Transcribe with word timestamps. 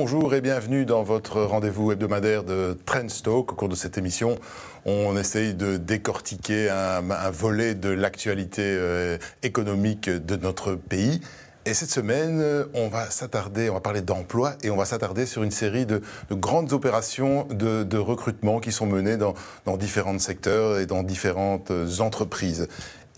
Bonjour 0.00 0.32
et 0.32 0.40
bienvenue 0.40 0.86
dans 0.86 1.02
votre 1.02 1.42
rendez-vous 1.42 1.90
hebdomadaire 1.90 2.44
de 2.44 2.78
Trendstock. 2.86 3.50
Au 3.50 3.54
cours 3.56 3.68
de 3.68 3.74
cette 3.74 3.98
émission, 3.98 4.38
on 4.86 5.16
essaye 5.16 5.54
de 5.54 5.76
décortiquer 5.76 6.70
un, 6.70 7.30
volet 7.32 7.74
de 7.74 7.88
l'actualité 7.88 8.62
euh, 8.62 9.18
économique 9.42 10.08
de 10.08 10.36
notre 10.36 10.76
pays. 10.76 11.20
Et 11.66 11.74
cette 11.74 11.90
semaine, 11.90 12.40
on 12.74 12.86
va 12.86 13.10
s'attarder, 13.10 13.70
on 13.70 13.74
va 13.74 13.80
parler 13.80 14.00
d'emploi 14.00 14.54
et 14.62 14.70
on 14.70 14.76
va 14.76 14.84
s'attarder 14.84 15.26
sur 15.26 15.42
une 15.42 15.50
série 15.50 15.84
de, 15.84 16.00
grandes 16.30 16.72
opérations 16.72 17.48
de, 17.50 17.98
recrutement 17.98 18.60
qui 18.60 18.70
sont 18.70 18.86
menées 18.86 19.16
dans, 19.16 19.34
dans 19.66 19.76
différents 19.76 20.18
secteurs 20.20 20.78
et 20.78 20.86
dans 20.86 21.02
différentes 21.02 21.72
entreprises. 21.98 22.68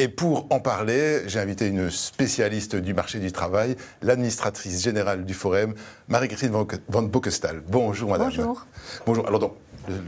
Et 0.01 0.09
pour 0.09 0.47
en 0.49 0.61
parler, 0.61 1.25
j'ai 1.27 1.41
invité 1.41 1.67
une 1.67 1.91
spécialiste 1.91 2.75
du 2.75 2.95
marché 2.95 3.19
du 3.19 3.33
travail, 3.33 3.77
l'administratrice 4.01 4.83
générale 4.83 5.27
du 5.27 5.35
Forum, 5.35 5.75
Marie-Christine 6.09 6.53
Van 6.89 7.03
Bockestal. 7.03 7.63
Bonjour, 7.69 8.09
madame. 8.09 8.29
Bonjour. 8.29 8.67
Bonjour. 9.05 9.27
Alors, 9.27 9.41
donc, 9.41 9.57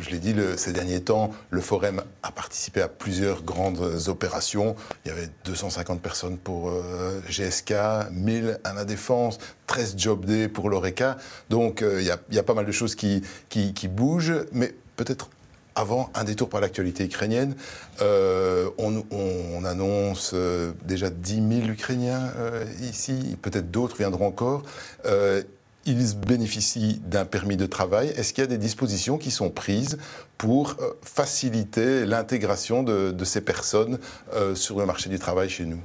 je 0.00 0.09
l'ai 0.09 0.19
dit, 0.19 0.34
ces 0.56 0.73
derniers 0.73 1.02
temps, 1.02 1.33
le 1.50 1.60
Forum 1.60 2.02
a 2.23 2.33
participé 2.33 2.80
à 2.80 2.88
plusieurs 2.88 3.42
grandes 3.42 3.86
opérations. 4.06 4.77
Il 5.05 5.09
y 5.09 5.10
avait 5.12 5.28
250 5.45 6.00
personnes 6.00 6.38
pour 6.38 6.70
euh, 6.70 7.20
GSK, 7.28 7.74
1000 8.12 8.61
à 8.64 8.72
la 8.72 8.86
Défense, 8.86 9.36
13 9.66 9.97
Job 9.98 10.24
Day 10.24 10.48
pour 10.48 10.70
l'ORECA. 10.70 11.19
Donc, 11.50 11.83
euh, 11.83 12.00
il, 12.00 12.06
y 12.34 12.38
a, 12.38 12.42
pas 12.42 12.55
mal 12.55 12.64
de 12.64 12.72
choses 12.72 12.95
qui, 12.95 13.22
qui, 13.50 13.74
qui 13.74 13.88
bougent, 13.88 14.47
mais 14.52 14.74
peut-être 14.97 15.28
avant 15.74 16.10
un 16.14 16.24
détour 16.24 16.48
par 16.48 16.60
l'actualité 16.60 17.04
ukrainienne, 17.04 17.54
euh, 18.00 18.68
on, 18.78 19.64
annonce 19.64 20.33
euh, 20.34 20.72
déjà 20.84 21.08
10 21.10 21.34
000 21.60 21.69
Ukrainiens 21.69 22.33
euh, 22.36 22.64
ici, 22.80 23.36
peut-être 23.41 23.70
d'autres 23.70 23.97
viendront 23.97 24.27
encore. 24.27 24.62
ils 25.84 26.16
bénéficient 26.16 27.00
d'un 27.05 27.24
permis 27.24 27.56
de 27.56 27.66
travail. 27.66 28.08
Est-ce 28.16 28.32
qu'il 28.32 28.42
y 28.42 28.47
a 28.47 28.48
des 28.48 28.58
dispositions 28.58 29.19
qui 29.19 29.30
sont 29.30 29.50
prises 29.50 29.98
pour 30.38 30.77
faciliter 31.02 32.06
l'intégration 32.06 32.82
de, 32.82 33.25
ces 33.25 33.41
personnes 33.41 33.98
sur 34.54 34.78
le 34.78 34.86
marché 34.86 35.10
du 35.10 35.19
travail 35.19 35.48
chez 35.48 35.64
nous? 35.64 35.80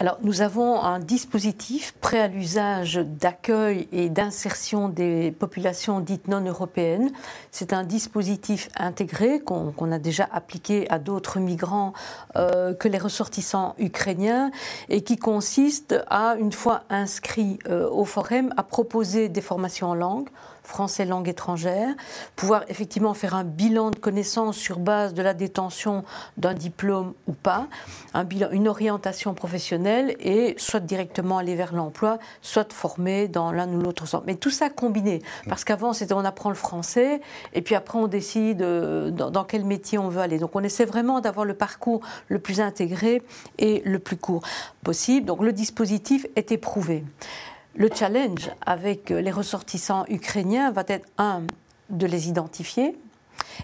Alors, 0.00 0.16
nous 0.22 0.40
avons 0.40 0.82
un 0.82 0.98
dispositif 0.98 1.92
prêt 2.00 2.20
à 2.20 2.26
l'usage 2.26 2.94
d'accueil 2.94 3.86
et 3.92 4.08
d'insertion 4.08 4.88
des 4.88 5.30
populations 5.30 6.00
dites 6.00 6.26
non 6.26 6.40
européennes. 6.40 7.12
C'est 7.50 7.74
un 7.74 7.84
dispositif 7.84 8.70
intégré 8.78 9.40
qu'on 9.40 9.92
a 9.92 9.98
déjà 9.98 10.26
appliqué 10.32 10.90
à 10.90 10.98
d'autres 10.98 11.38
migrants 11.38 11.92
euh, 12.36 12.72
que 12.72 12.88
les 12.88 12.96
ressortissants 12.96 13.74
ukrainiens 13.76 14.50
et 14.88 15.02
qui 15.02 15.18
consiste 15.18 15.94
à, 16.08 16.36
une 16.38 16.52
fois 16.52 16.84
inscrits 16.88 17.58
euh, 17.68 17.86
au 17.90 18.06
Forum, 18.06 18.54
à 18.56 18.62
proposer 18.62 19.28
des 19.28 19.42
formations 19.42 19.90
en 19.90 19.94
langue 19.94 20.30
français 20.62 21.04
langue 21.04 21.28
étrangère, 21.28 21.94
pouvoir 22.36 22.62
effectivement 22.68 23.12
faire 23.12 23.34
un 23.34 23.44
bilan 23.44 23.90
de 23.90 23.98
connaissances 23.98 24.56
sur 24.56 24.78
base 24.78 25.14
de 25.14 25.22
la 25.22 25.34
détention 25.34 26.04
d'un 26.36 26.54
diplôme 26.54 27.14
ou 27.26 27.32
pas, 27.32 27.66
un 28.14 28.24
bilan, 28.24 28.50
une 28.52 28.68
orientation 28.68 29.34
professionnelle 29.34 29.89
et 30.20 30.54
soit 30.58 30.80
directement 30.80 31.38
aller 31.38 31.54
vers 31.54 31.74
l'emploi, 31.74 32.18
soit 32.42 32.72
former 32.72 33.28
dans 33.28 33.52
l'un 33.52 33.68
ou 33.72 33.80
l'autre 33.80 34.06
sens. 34.06 34.22
Mais 34.26 34.34
tout 34.34 34.50
ça 34.50 34.70
combiné, 34.70 35.22
parce 35.48 35.64
qu'avant 35.64 35.92
c'était 35.92 36.14
on 36.14 36.24
apprend 36.24 36.48
le 36.48 36.54
français 36.56 37.20
et 37.52 37.62
puis 37.62 37.74
après 37.74 37.98
on 37.98 38.06
décide 38.06 38.62
euh, 38.62 39.10
dans, 39.10 39.30
dans 39.30 39.44
quel 39.44 39.64
métier 39.64 39.98
on 39.98 40.08
veut 40.08 40.20
aller. 40.20 40.38
Donc 40.38 40.54
on 40.54 40.62
essaie 40.62 40.84
vraiment 40.84 41.20
d'avoir 41.20 41.44
le 41.44 41.54
parcours 41.54 42.00
le 42.28 42.38
plus 42.38 42.60
intégré 42.60 43.22
et 43.58 43.82
le 43.84 43.98
plus 43.98 44.16
court 44.16 44.42
possible. 44.82 45.26
Donc 45.26 45.42
le 45.42 45.52
dispositif 45.52 46.26
est 46.36 46.52
éprouvé. 46.52 47.04
Le 47.76 47.88
challenge 47.94 48.50
avec 48.66 49.10
les 49.10 49.30
ressortissants 49.30 50.04
ukrainiens 50.08 50.72
va 50.72 50.82
être, 50.88 51.06
un, 51.18 51.42
de 51.88 52.06
les 52.06 52.28
identifier, 52.28 52.96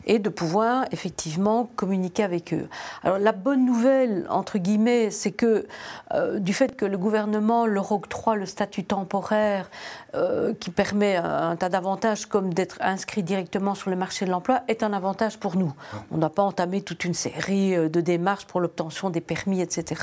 et 0.05 0.19
de 0.19 0.29
pouvoir 0.29 0.85
effectivement 0.93 1.69
communiquer 1.77 2.23
avec 2.23 2.53
eux. 2.53 2.69
Alors 3.03 3.19
la 3.19 3.33
bonne 3.33 3.65
nouvelle, 3.65 4.27
entre 4.29 4.59
guillemets, 4.59 5.11
c'est 5.11 5.33
que 5.33 5.67
euh, 6.13 6.39
du 6.39 6.53
fait 6.53 6.77
que 6.77 6.85
le 6.85 6.99
gouvernement 6.99 7.67
leur 7.67 7.93
octroie 7.93 8.37
le 8.37 8.47
statut 8.47 8.85
temporaire 8.85 9.71
euh, 10.15 10.55
qui 10.55 10.71
permet 10.71 11.17
un, 11.17 11.57
tas 11.57 11.69
d'avantages 11.69 12.27
comme 12.27 12.53
d'être 12.53 12.79
inscrit 12.81 13.23
directement 13.23 13.75
sur 13.75 13.91
le 13.91 13.97
marché 13.97 14.25
de 14.25 14.31
l'emploi, 14.31 14.63
est 14.69 14.83
un 14.83 14.93
avantage 14.93 15.39
pour 15.39 15.57
nous. 15.57 15.73
On 16.11 16.19
n'a 16.19 16.31
pas 16.31 16.43
entamé 16.43 16.83
toute 16.83 17.05
une 17.05 17.15
série 17.15 17.75
euh, 17.75 17.89
de 17.89 18.01
démarches 18.01 18.47
pour 18.47 18.61
l'obtention 18.61 19.11
des 19.11 19.21
permis, 19.21 19.61
etc. 19.61 20.03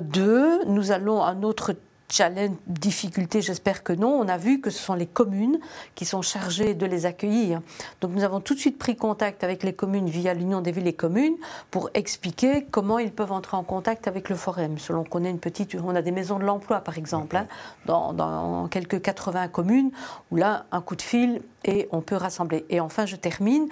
deux, 0.00 0.64
nous 0.66 0.92
allons 0.92 1.22
un 1.22 1.42
autre 1.42 1.74
challenge, 2.10 2.56
difficulté, 2.66 3.42
j'espère 3.42 3.82
que 3.82 3.92
non. 3.92 4.08
On 4.08 4.28
a 4.28 4.38
vu 4.38 4.60
que 4.60 4.70
ce 4.70 4.78
sont 4.78 4.94
les 4.94 5.06
communes 5.06 5.58
qui 5.94 6.04
sont 6.04 6.22
chargées 6.22 6.74
de 6.74 6.86
les 6.86 7.06
accueillir. 7.06 7.60
Donc 8.00 8.12
nous 8.12 8.24
avons 8.24 8.40
tout 8.40 8.54
de 8.54 8.58
suite 8.58 8.78
pris 8.78 8.96
contact 8.96 9.44
avec 9.44 9.62
les 9.62 9.72
communes 9.72 10.08
via 10.08 10.34
l'Union 10.34 10.60
des 10.60 10.72
villes 10.72 10.86
et 10.86 10.92
communes 10.92 11.36
pour 11.70 11.90
expliquer 11.94 12.66
comment 12.70 12.98
ils 12.98 13.12
peuvent 13.12 13.32
entrer 13.32 13.56
en 13.56 13.62
contact 13.62 14.08
avec 14.08 14.28
le 14.28 14.36
Forum. 14.36 14.78
Selon 14.78 15.04
qu'on 15.04 15.24
ait 15.24 15.30
une 15.30 15.40
petite, 15.40 15.74
on 15.74 15.94
a 15.94 16.02
des 16.02 16.12
maisons 16.12 16.38
de 16.38 16.44
l'emploi 16.44 16.80
par 16.80 16.98
exemple, 16.98 17.36
hein, 17.36 17.46
dans, 17.84 18.68
quelques 18.68 19.02
80 19.02 19.48
communes 19.48 19.90
où 20.30 20.36
là 20.36 20.66
un 20.72 20.80
coup 20.80 20.96
de 20.96 21.02
fil 21.02 21.42
et 21.64 21.88
on 21.92 22.00
peut 22.00 22.16
rassembler. 22.16 22.64
Et 22.70 22.80
enfin, 22.80 23.06
je 23.06 23.16
termine. 23.16 23.68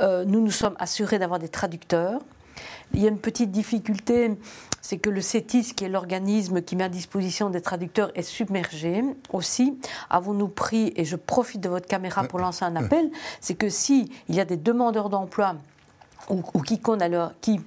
Euh, 0.00 0.24
nous 0.24 0.40
nous 0.40 0.50
sommes 0.50 0.76
assurés 0.78 1.18
d'avoir 1.18 1.38
des 1.38 1.48
traducteurs. 1.48 2.20
Il 2.94 3.02
y 3.02 3.06
a 3.06 3.08
une 3.08 3.18
petite 3.18 3.50
difficulté, 3.50 4.36
c'est 4.86 4.98
que 4.98 5.10
le 5.10 5.20
CETIS, 5.20 5.74
qui 5.74 5.84
est 5.84 5.88
l'organisme 5.88 6.62
qui 6.62 6.76
met 6.76 6.84
à 6.84 6.88
disposition 6.88 7.50
des 7.50 7.60
traducteurs, 7.60 8.12
est 8.14 8.22
submergé. 8.22 9.02
Aussi, 9.32 9.76
avons-nous 10.10 10.46
pris, 10.46 10.92
et 10.94 11.04
je 11.04 11.16
profite 11.16 11.60
de 11.60 11.68
votre 11.68 11.88
caméra 11.88 12.22
pour 12.22 12.38
lancer 12.38 12.64
un 12.64 12.76
appel, 12.76 13.10
c'est 13.40 13.56
que 13.56 13.68
s'il 13.68 14.08
y 14.28 14.38
a 14.38 14.44
des 14.44 14.56
demandeurs 14.56 15.10
d'emploi 15.10 15.56
ou, 16.30 16.40
quiconque 16.62 17.02
alors 17.02 17.32
qui 17.40 17.60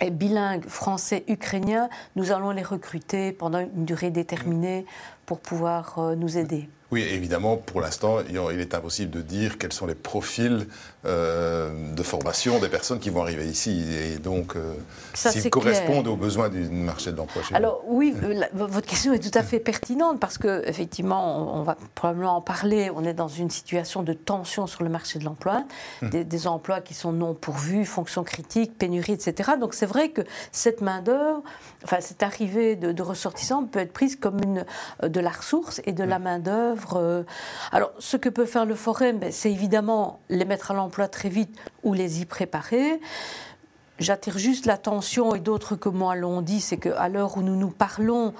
est 0.00 0.10
bilingue 0.10 0.66
français-ukrainien, 0.66 1.90
nous 2.16 2.32
allons 2.32 2.50
les 2.50 2.62
recruter 2.62 3.32
pendant 3.32 3.58
une 3.58 3.84
durée 3.84 4.10
déterminée 4.10 4.86
pour 5.26 5.40
pouvoir 5.40 5.98
euh, 5.98 6.14
nous 6.14 6.38
aider. 6.38 6.70
Oui, 6.90 7.02
évidemment, 7.02 7.56
pour 7.56 7.80
l'instant, 7.80 8.18
il 8.28 8.60
est 8.60 8.74
impossible 8.74 9.10
de 9.10 9.22
dire 9.22 9.58
quels 9.58 9.72
sont 9.72 9.86
les 9.86 9.94
profils 9.94 10.66
euh, 11.06 11.70
de 11.94 12.02
formation 12.02 12.58
des 12.60 12.68
personnes 12.68 12.98
qui 12.98 13.10
vont 13.10 13.20
arriver 13.20 13.46
ici 13.46 13.84
et 13.94 14.16
donc 14.16 14.56
euh, 14.56 14.72
s'ils 15.12 15.50
correspondent 15.50 16.06
aux 16.06 16.16
besoins 16.16 16.48
du 16.48 16.60
marché 16.60 17.12
de 17.12 17.18
l'emploi 17.18 17.42
chez 17.42 17.54
Alors 17.54 17.82
oui, 17.86 18.14
votre 18.54 18.86
question 18.86 19.12
est 19.12 19.18
tout 19.18 19.36
à 19.36 19.42
fait 19.42 19.60
pertinente 19.60 20.18
parce 20.18 20.38
que 20.38 20.66
effectivement, 20.66 21.58
on, 21.58 21.62
va 21.62 21.76
probablement 21.94 22.36
en 22.36 22.40
parler. 22.40 22.90
On 22.94 23.04
est 23.04 23.12
dans 23.12 23.28
une 23.28 23.50
situation 23.50 24.02
de 24.02 24.14
tension 24.14 24.66
sur 24.66 24.82
le 24.82 24.88
marché 24.88 25.18
de 25.18 25.24
l'emploi, 25.24 25.64
hum. 26.02 26.08
des, 26.08 26.46
emplois 26.46 26.80
qui 26.80 26.94
sont 26.94 27.12
non 27.12 27.34
pourvus, 27.34 27.84
fonctions 27.84 28.24
critiques, 28.24 28.78
pénurie, 28.78 29.12
etc. 29.12 29.52
Donc 29.60 29.74
c'est 29.74 29.86
vrai 29.86 30.08
que 30.08 30.22
cette 30.52 30.80
main 30.80 31.02
d'œuvre, 31.02 31.42
enfin 31.84 31.98
cette 32.00 32.22
arrivée 32.22 32.76
de, 32.76 33.02
ressortissants 33.02 33.64
peut 33.64 33.80
être 33.80 33.92
prise 33.92 34.16
comme 34.16 34.40
une 34.42 34.64
euh, 35.02 35.08
de 35.08 35.20
la 35.20 35.30
ressource 35.30 35.82
et 35.84 35.92
de 35.92 36.04
la 36.04 36.16
hum. 36.16 36.22
main 36.22 36.38
d'œuvre 36.38 36.73
euh, 36.94 37.24
alors, 37.72 37.92
ce 37.98 38.16
que 38.16 38.28
peut 38.28 38.46
faire 38.46 38.66
le 38.66 38.74
Forum, 38.74 39.18
ben, 39.18 39.32
c'est 39.32 39.50
évidemment 39.50 40.20
les 40.28 40.44
mettre 40.44 40.70
à 40.70 40.74
l'emploi 40.74 41.08
très 41.08 41.28
vite 41.28 41.56
ou 41.82 41.92
les 41.92 42.20
y 42.20 42.24
préparer. 42.24 43.00
J'attire 43.98 44.38
juste 44.38 44.66
l'attention, 44.66 45.34
et 45.34 45.40
d'autres 45.40 45.76
que 45.76 45.88
moi 45.88 46.16
l'ont 46.16 46.42
dit, 46.42 46.60
c'est 46.60 46.78
qu'à 46.78 47.08
l'heure 47.08 47.36
où 47.36 47.42
nous 47.42 47.56
nous 47.56 47.70
parlons, 47.70 48.34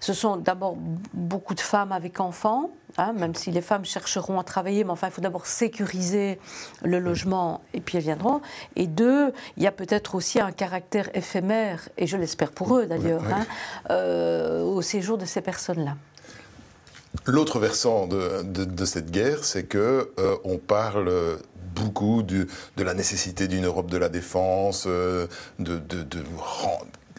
ce 0.00 0.12
sont 0.12 0.36
d'abord 0.36 0.76
beaucoup 1.14 1.54
de 1.54 1.60
femmes 1.60 1.92
avec 1.92 2.20
enfants, 2.20 2.70
hein, 2.98 3.12
même 3.14 3.34
si 3.34 3.50
les 3.50 3.62
femmes 3.62 3.84
chercheront 3.84 4.38
à 4.38 4.44
travailler, 4.44 4.84
mais 4.84 4.90
enfin, 4.90 5.08
il 5.08 5.12
faut 5.12 5.20
d'abord 5.20 5.46
sécuriser 5.46 6.38
le 6.82 6.98
logement 6.98 7.62
et 7.72 7.80
puis 7.80 7.98
elles 7.98 8.04
viendront. 8.04 8.40
Et 8.76 8.86
deux, 8.86 9.32
il 9.56 9.62
y 9.62 9.66
a 9.66 9.72
peut-être 9.72 10.14
aussi 10.14 10.38
un 10.40 10.52
caractère 10.52 11.08
éphémère, 11.14 11.88
et 11.96 12.06
je 12.06 12.16
l'espère 12.16 12.52
pour 12.52 12.76
eux 12.76 12.86
d'ailleurs, 12.86 13.24
hein, 13.32 13.46
euh, 13.90 14.62
au 14.62 14.82
séjour 14.82 15.18
de 15.18 15.24
ces 15.24 15.40
personnes-là. 15.40 15.96
L'autre 17.24 17.58
versant 17.58 18.06
de, 18.06 18.84
cette 18.84 19.10
guerre, 19.10 19.44
c'est 19.44 19.64
que 19.64 20.10
euh, 20.18 20.36
on 20.44 20.58
parle 20.58 21.10
beaucoup 21.74 22.22
de 22.22 22.46
la 22.78 22.94
nécessité 22.94 23.48
d'une 23.48 23.66
Europe 23.66 23.90
de 23.90 23.98
la 23.98 24.08
défense, 24.08 24.84
euh, 24.86 25.26
de, 25.58 25.80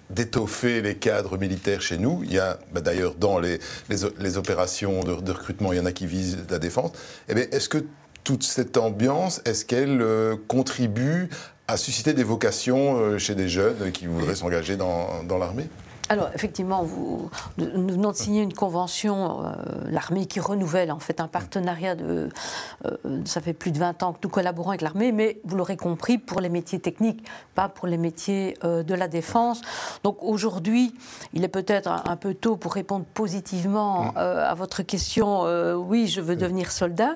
d'étoffer 0.09 0.81
les 0.81 0.95
cadres 0.95 1.38
militaires 1.38 1.81
chez 1.81 1.97
nous. 1.97 2.21
Il 2.23 2.33
y 2.33 2.39
a 2.39 2.59
bah, 2.73 2.81
d'ailleurs 2.81 3.15
dans 3.15 3.39
les, 3.39 3.59
les, 3.89 4.38
opérations 4.38 5.03
de, 5.03 5.31
recrutement, 5.31 5.73
il 5.73 5.77
y 5.77 5.81
en 5.81 5.85
a 5.85 5.91
qui 5.91 6.07
visent 6.07 6.38
la 6.49 6.59
défense. 6.59 6.91
Eh 7.29 7.35
bien, 7.35 7.45
est-ce 7.51 7.69
que 7.69 7.79
toute 8.23 8.44
cette 8.44 8.77
ambiance, 8.77 9.41
est-ce 9.45 9.65
qu'elle 9.65 10.01
euh, 10.01 10.35
contribue 10.47 11.29
à 11.67 11.77
susciter 11.77 12.13
des 12.13 12.23
vocations 12.23 13.19
chez 13.19 13.35
des 13.35 13.49
jeunes 13.49 13.91
qui 13.91 14.07
voudraient 14.07 14.35
s'engager 14.35 14.77
dans, 14.77 15.23
dans 15.23 15.38
l'armée? 15.38 15.67
Alors, 16.09 16.30
effectivement, 16.33 16.83
vous, 16.83 17.30
nous 17.57 17.94
venons 17.94 18.12
de 18.12 18.15
signer 18.15 18.42
une 18.42 18.54
convention, 18.54 19.45
euh, 19.45 19.51
l'armée 19.89 20.25
qui 20.25 20.39
renouvelle 20.39 20.92
en 20.92 21.00
fait 21.00 21.19
un 21.19 21.27
partenariat 21.27 21.95
de. 21.95 22.30
Euh, 22.86 23.21
ça 23.25 23.42
fait 23.42 23.54
plus 23.54 23.71
de 23.71 23.80
20 23.80 24.04
ans 24.04 24.13
que 24.13 24.19
nous 24.24 24.30
collaborons 24.30 24.69
avec 24.69 24.81
l'armée, 24.81 25.12
mais 25.12 25.42
vous 25.44 25.57
l'aurez 25.57 25.75
compris, 25.75 26.18
pour 26.18 26.39
les 26.39 26.48
métiers 26.48 26.80
techniques, 26.80 27.25
pas 27.56 27.68
pour 27.68 27.88
les 27.88 27.98
métiers 27.98 28.57
euh, 28.63 28.83
de 28.83 28.94
la 28.94 29.09
défense. 29.09 29.62
Donc 30.04 30.18
aujourd'hui, 30.21 30.94
il 31.33 31.44
est 31.44 31.50
peut-être 31.50 31.89
un, 31.89 32.15
peu 32.15 32.33
tôt 32.33 32.56
pour 32.56 32.74
répondre 32.74 33.06
positivement 33.13 34.13
mm. 34.13 34.18
à 34.18 34.54
votre 34.54 34.83
question. 34.83 35.44
oui, 35.75 36.07
je 36.07 36.21
veux 36.21 36.36
mm. 36.36 36.39
devenir 36.39 36.71
soldat, 36.71 37.15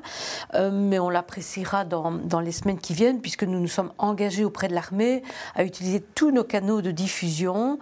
mais 0.72 1.00
on 1.00 1.10
l'appréciera 1.10 1.86
dans, 1.86 2.12
dans 2.12 2.40
les 2.40 2.52
semaines 2.52 2.80
qui 2.80 2.94
viennent, 2.94 3.22
puisque 3.22 3.44
nous 3.44 3.60
nous 3.60 3.68
sommes 3.68 3.92
engagés 3.98 4.44
auprès 4.44 4.68
de 4.68 4.74
l'armée 4.74 5.24
à 5.56 5.64
utiliser 5.64 6.02
tous 6.02 6.32
nos 6.32 6.44
canaux 6.44 6.82
de 6.82 6.92
diffusion, 6.92 7.80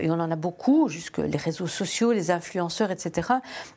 et 0.00 0.10
on 0.10 0.14
en 0.14 0.30
a 0.30 0.36
beaucoup 0.36 0.51
jusque 0.88 1.18
les 1.18 1.38
réseaux 1.38 1.66
sociaux, 1.66 2.12
les 2.12 2.30
influenceurs, 2.30 2.90
etc., 2.90 3.28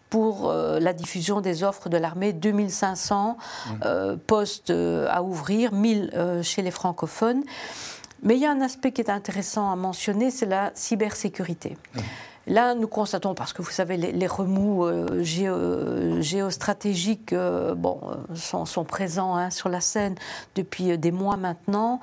pour 0.10 0.50
euh, 0.50 0.80
la 0.80 0.94
diffusion 0.94 1.42
des 1.42 1.63
offres 1.63 1.89
de 1.89 1.98
l'armée. 1.98 2.31
2500 2.31 3.38
mmh. 3.38 3.72
euh, 3.83 4.16
postes 4.27 4.69
euh, 4.69 5.07
à 5.10 5.24
ouvrir, 5.24 5.74
1000 5.74 6.39
chez 6.42 6.62
les 6.62 6.72
francophones. 6.72 7.44
Mais 8.24 8.36
il 8.36 8.42
y 8.42 8.45
a 8.45 8.51
un 8.51 8.62
aspect 8.62 8.92
qui 8.92 9.01
est 9.01 9.10
intéressant 9.10 9.72
à 9.72 9.75
mentionner, 9.75 10.31
c'est 10.31 10.45
la 10.45 10.72
cybersécurité. 10.74 11.77
Mmh. 11.94 12.00
Là, 12.48 12.75
nous 12.75 12.88
constatons, 12.88 13.33
parce 13.33 13.54
que 13.54 13.63
vous 13.63 13.72
savez, 13.72 13.98
les, 13.98 14.27
remous 14.27 14.86
géostratégiques 15.24 17.33
bon, 17.75 18.00
sont, 18.36 18.83
présents 18.83 19.36
hein, 19.36 19.50
sur 19.50 19.68
la 19.68 19.81
scène 19.81 20.13
depuis 20.54 20.95
des 21.00 21.12
mois 21.12 21.38
maintenant. 21.38 22.00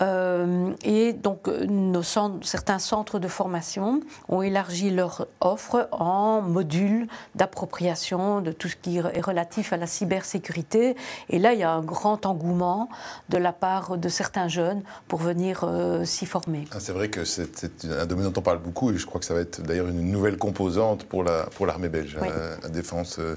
Euh, 0.00 0.72
et 0.82 1.12
donc, 1.12 1.48
nos 1.48 2.02
certains 2.02 2.78
centres 2.78 3.18
de 3.18 3.28
formation 3.28 4.00
ont 4.28 4.42
élargi 4.42 4.90
leur 4.90 5.26
offre 5.40 5.88
en 5.92 6.40
modules 6.42 7.06
d'appropriation 7.34 8.40
de 8.40 8.52
tout 8.52 8.68
ce 8.68 8.76
qui 8.76 8.98
est 8.98 9.20
relatif 9.20 9.72
à 9.72 9.76
la 9.76 9.86
cybersécurité. 9.86 10.96
Et 11.30 11.38
là, 11.38 11.52
il 11.52 11.60
y 11.60 11.64
a 11.64 11.70
un 11.70 11.82
grand 11.82 12.26
engouement 12.26 12.88
de 13.28 13.38
la 13.38 13.52
part 13.52 13.98
de 13.98 14.08
certains 14.08 14.48
jeunes 14.48 14.82
pour 15.08 15.20
venir 15.20 15.64
euh, 15.64 16.04
s'y 16.04 16.26
former. 16.26 16.64
Ah, 16.72 16.80
c'est 16.80 16.92
vrai 16.92 17.08
que 17.08 17.24
c'est 17.24 17.84
un 17.84 18.06
domaine 18.06 18.30
dont 18.30 18.40
on 18.40 18.42
parle 18.42 18.58
beaucoup 18.58 18.90
et 18.90 18.96
je 18.96 19.06
crois 19.06 19.20
que 19.20 19.26
ça 19.26 19.34
va 19.34 19.40
être 19.40 19.62
d'ailleurs 19.62 19.88
une 19.88 20.10
nouvelle 20.10 20.36
composante 20.36 21.04
pour 21.04 21.24
l'armée 21.24 21.88
pour 21.88 21.92
belge, 21.92 22.16
la, 22.62 22.68
défense, 22.68 23.18
euh, 23.18 23.36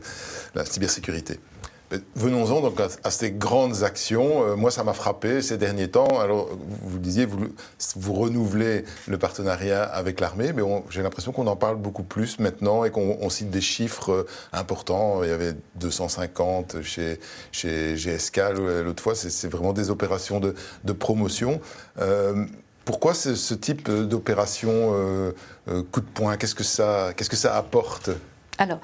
la 0.56 0.66
cybersécurité. 0.66 1.40
Venons-en 2.16 2.62
donc 2.62 2.80
à, 2.80 3.12
ces 3.12 3.32
grandes 3.32 3.84
actions. 3.84 4.44
Euh, 4.44 4.56
moi, 4.56 4.72
ça 4.72 4.84
m'a 4.84 4.94
frappé 4.94 5.42
ces 5.42 5.58
derniers 5.58 5.90
temps. 5.90 6.20
Alors, 6.20 6.50
vous, 6.84 7.00
disiez, 7.00 7.26
vous, 7.26 7.48
vous 7.96 8.14
renouvelez 8.14 8.86
le 9.08 9.18
partenariat 9.18 9.84
avec 9.84 10.20
l'armée, 10.20 10.54
mais 10.54 10.62
j'ai 10.90 11.02
l'impression 11.02 11.32
qu'on 11.32 11.48
en 11.48 11.56
parle 11.56 11.76
beaucoup 11.76 12.04
plus 12.04 12.40
maintenant 12.40 12.86
et 12.86 12.92
qu'on 12.92 13.30
cite 13.30 13.50
des 13.50 13.62
chiffres 13.62 14.12
euh, 14.12 14.28
importants. 14.54 15.24
Il 15.24 15.30
y 15.30 15.34
avait 15.34 15.54
250 15.76 16.82
chez, 16.82 17.20
chez 17.52 17.96
GSK 17.96 18.42
l'autre 18.84 19.04
fois. 19.04 19.16
C'est 19.16 19.50
vraiment 19.50 19.74
des 19.74 19.90
opérations 19.90 20.40
de, 20.40 20.54
promotion. 20.94 21.62
Euh, 22.00 22.46
pourquoi 22.86 23.14
ce, 23.14 23.54
type 23.54 23.90
d'opération 23.90 24.94
coup 25.92 26.02
de 26.02 26.06
poing? 26.06 26.38
Qu'est-ce 26.38 26.56
que 26.56 26.64
ça, 26.64 27.12
qu'est-ce 27.16 27.30
que 27.30 27.36
ça 27.36 27.56
apporte? 27.56 28.10
Alors, 28.58 28.80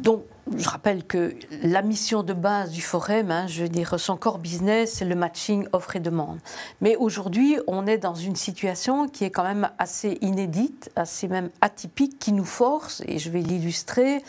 donc 0.00 0.24
je 0.54 0.68
rappelle 0.68 1.04
que 1.04 1.34
la 1.62 1.82
mission 1.82 2.22
de 2.22 2.32
base 2.32 2.70
du 2.70 2.80
Forum, 2.80 3.32
hein, 3.32 3.46
je 3.48 3.62
veux 3.62 3.68
dire, 3.68 3.98
son 3.98 4.16
core 4.16 4.38
business, 4.38 4.94
c'est 4.94 5.04
le 5.04 5.16
matching 5.16 5.66
offre 5.72 5.96
et 5.96 6.00
demande. 6.00 6.38
Mais 6.80 6.94
aujourd'hui, 6.94 7.58
on 7.66 7.86
est 7.86 7.98
dans 7.98 8.14
une 8.14 8.36
situation 8.36 9.08
qui 9.08 9.24
est 9.24 9.30
quand 9.30 9.42
même 9.42 9.68
assez 9.78 10.18
inédite, 10.20 10.90
assez 10.94 11.26
même 11.26 11.50
atypique, 11.60 12.20
qui 12.20 12.32
nous 12.32 12.44
force, 12.44 13.02
et 13.06 13.18
je 13.18 13.30
vais 13.30 13.40
l'illustrer, 13.40 14.22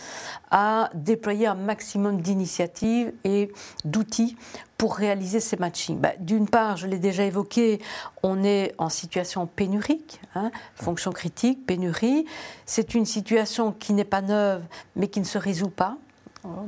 à 0.49 0.89
déployer 0.95 1.45
un 1.45 1.55
maximum 1.55 2.21
d'initiatives 2.21 3.13
et 3.23 3.51
d'outils 3.85 4.35
pour 4.77 4.95
réaliser 4.95 5.39
ces 5.39 5.57
matchings 5.57 5.99
bah, 5.99 6.13
D'une 6.19 6.47
part, 6.47 6.77
je 6.77 6.87
l'ai 6.87 6.99
déjà 6.99 7.23
évoqué, 7.23 7.79
on 8.23 8.43
est 8.43 8.73
en 8.77 8.89
situation 8.89 9.45
pénurique, 9.45 10.19
hein, 10.35 10.51
fonction 10.75 11.11
critique, 11.11 11.65
pénurie. 11.65 12.25
C'est 12.65 12.95
une 12.95 13.05
situation 13.05 13.71
qui 13.71 13.93
n'est 13.93 14.03
pas 14.03 14.21
neuve, 14.21 14.63
mais 14.95 15.07
qui 15.07 15.19
ne 15.19 15.25
se 15.25 15.37
résout 15.37 15.69
pas. 15.69 15.97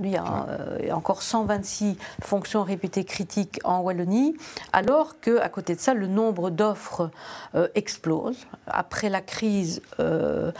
Il 0.03 0.09
y 0.09 0.17
a 0.17 0.47
euh, 0.49 0.91
encore 0.91 1.21
126 1.21 1.97
fonctions 2.21 2.63
réputées 2.63 3.03
critiques 3.03 3.59
en 3.63 3.79
Wallonie, 3.81 4.35
alors 4.73 5.19
qu'à 5.19 5.49
côté 5.49 5.75
de 5.75 5.79
ça, 5.79 5.93
le 5.93 6.07
nombre 6.07 6.49
d'offres 6.49 7.11
euh, 7.55 7.67
explose. 7.75 8.37
Après 8.67 9.09
la 9.09 9.21
crise, 9.21 9.81
euh, 9.99 10.51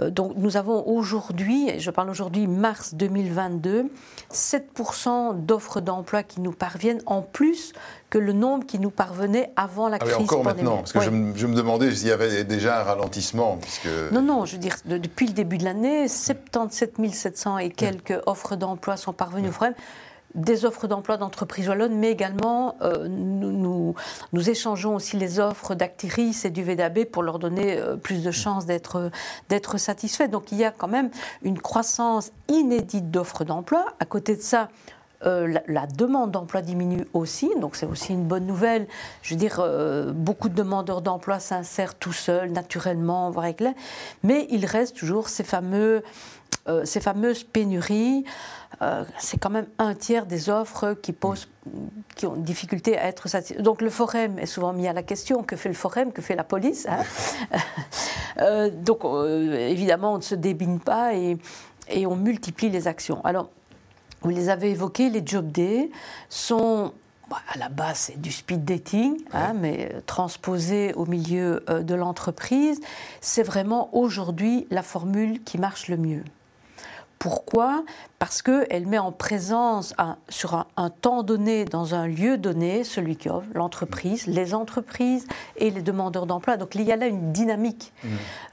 donc 0.00 0.32
nous 0.36 0.56
avons 0.56 0.86
aujourd'hui, 0.88 1.78
je 1.78 1.90
parle 1.90 2.10
aujourd'hui 2.10 2.46
mars 2.46 2.94
2022, 2.94 3.90
7% 4.32 5.44
d'offres 5.44 5.80
d'emploi 5.80 6.22
qui 6.22 6.40
nous 6.40 6.52
parviennent 6.52 7.02
en 7.06 7.22
plus 7.22 7.72
que 8.10 8.18
le 8.18 8.32
nombre 8.32 8.64
qui 8.64 8.78
nous 8.78 8.90
parvenait 8.90 9.52
avant 9.56 9.88
la 9.88 9.98
ah 10.00 10.04
crise. 10.04 10.16
encore 10.16 10.44
maintenant, 10.44 10.78
parce 10.78 10.92
que 10.92 11.00
je, 11.00 11.10
me, 11.10 11.54
demandais 11.54 11.92
s'il 11.92 12.08
y 12.08 12.12
avait 12.12 12.44
déjà 12.44 12.80
un 12.80 12.84
ralentissement. 12.84 13.58
Puisque... 13.60 13.88
Non, 14.12 14.22
non, 14.22 14.44
je 14.44 14.52
veux 14.52 14.58
dire, 14.58 14.76
depuis 14.84 15.26
le 15.26 15.32
début 15.32 15.58
de 15.58 15.64
l'année, 15.64 16.06
77 16.06 16.94
700 17.12 17.58
et 17.58 17.70
quelques 17.70 18.20
offres 18.26 18.56
d'emploi 18.56 18.96
sont 18.96 19.12
parvenues 19.12 19.48
au 19.48 19.52
FREM 19.52 19.74
des 20.34 20.64
offres 20.64 20.88
d'emploi 20.88 21.16
d'entreprises 21.16 21.68
wallonnes, 21.68 21.96
mais 21.96 22.10
également 22.10 22.76
euh, 22.82 23.06
nous, 23.08 23.94
échangeons 24.32 24.96
aussi 24.96 25.16
les 25.16 25.38
offres 25.38 25.74
d'Actiris 25.74 26.44
et 26.44 26.50
du 26.50 26.62
VDAB 26.62 27.04
pour 27.04 27.22
leur 27.22 27.38
donner 27.38 27.78
euh, 27.78 27.96
plus 27.96 28.22
de 28.22 28.30
chances 28.30 28.66
d'être, 28.66 29.10
satisfaits. 29.76 30.28
Donc 30.28 30.52
il 30.52 30.58
y 30.58 30.64
a 30.64 30.70
quand 30.70 30.88
même 30.88 31.10
une 31.42 31.58
croissance 31.58 32.32
inédite 32.48 33.10
d'offres 33.10 33.44
d'emploi. 33.44 33.86
À 34.00 34.04
côté 34.04 34.36
de 34.36 34.42
ça, 34.42 34.68
euh, 35.24 35.58
la, 35.66 35.86
demande 35.86 36.32
d'emploi 36.32 36.60
diminue 36.60 37.06
aussi, 37.14 37.50
donc 37.60 37.76
c'est 37.76 37.86
aussi 37.86 38.12
une 38.12 38.24
bonne 38.24 38.46
nouvelle. 38.46 38.86
Je 39.22 39.34
veux 39.34 39.38
dire, 39.38 39.64
beaucoup 40.14 40.48
de 40.48 40.54
demandeurs 40.54 41.00
d'emploi 41.00 41.38
s'insèrent 41.38 41.94
tout 41.94 42.12
seuls, 42.12 42.50
naturellement, 42.50 43.30
voire 43.30 43.46
mais 44.22 44.46
il 44.50 44.66
reste 44.66 44.96
toujours 44.96 45.28
ces, 45.28 45.44
fameux, 45.44 46.02
ces 46.84 47.00
fameuses 47.00 47.44
pénuries. 47.44 48.24
Euh, 48.82 49.04
c'est 49.18 49.38
quand 49.38 49.50
même 49.50 49.66
un 49.78 49.94
tiers 49.94 50.26
des 50.26 50.50
offres 50.50 50.94
qui 50.94 51.12
posent, 51.12 51.48
qui 52.16 52.26
ont 52.26 52.36
difficulté 52.36 52.98
à 52.98 53.06
être 53.06 53.28
satisfaites. 53.28 53.62
Donc 53.62 53.80
le 53.80 53.90
forum 53.90 54.38
est 54.38 54.46
souvent 54.46 54.72
mis 54.72 54.88
à 54.88 54.92
la 54.92 55.02
question 55.02 55.42
que 55.42 55.56
fait 55.56 55.68
le 55.68 55.74
forum, 55.74 56.12
que 56.12 56.22
fait 56.22 56.34
la 56.34 56.44
police. 56.44 56.86
Hein 56.88 57.02
euh, 58.40 58.70
donc 58.70 59.04
euh, 59.04 59.68
évidemment, 59.68 60.14
on 60.14 60.18
ne 60.18 60.22
se 60.22 60.34
débine 60.34 60.80
pas 60.80 61.14
et, 61.14 61.38
et, 61.88 62.06
on 62.06 62.16
multiplie 62.16 62.68
les 62.68 62.88
actions. 62.88 63.24
Alors, 63.24 63.50
vous 64.22 64.30
les 64.30 64.48
avez 64.48 64.70
évoqués, 64.70 65.10
les 65.10 65.22
job 65.24 65.50
days 65.52 65.90
sont 66.28 66.92
bah, 67.30 67.36
à 67.52 67.58
la 67.58 67.68
base, 67.68 67.98
c'est 67.98 68.20
du 68.20 68.32
speed 68.32 68.64
dating, 68.64 69.18
hein, 69.32 69.54
mais 69.54 69.94
transposé 70.06 70.92
au 70.94 71.06
milieu 71.06 71.64
de 71.68 71.94
l'entreprise. 71.94 72.80
C'est 73.20 73.42
vraiment 73.42 73.94
aujourd'hui 73.94 74.66
la 74.70 74.82
formule 74.82 75.42
qui 75.42 75.58
marche 75.58 75.88
le 75.88 75.96
mieux. 75.96 76.24
Pourquoi? 77.18 77.84
Parce 78.18 78.42
qu'elle 78.42 78.86
met 78.86 78.98
en 78.98 79.12
présence 79.12 79.94
sur 80.28 80.66
un, 80.76 80.90
temps 80.90 81.22
donné, 81.22 81.64
dans 81.64 81.94
un 81.94 82.06
lieu 82.06 82.36
donné, 82.36 82.84
celui 82.84 83.16
qui 83.16 83.28
offre, 83.28 83.46
l'entreprise, 83.54 84.26
les 84.26 84.54
entreprises 84.54 85.26
et 85.56 85.70
les 85.70 85.82
demandeurs 85.82 86.26
d'emploi. 86.26 86.56
Donc 86.56 86.74
il 86.74 86.82
y 86.82 86.92
a 86.92 86.96
là 86.96 87.06
une 87.06 87.32
dynamique. 87.32 87.92
Mmh. 88.02 88.08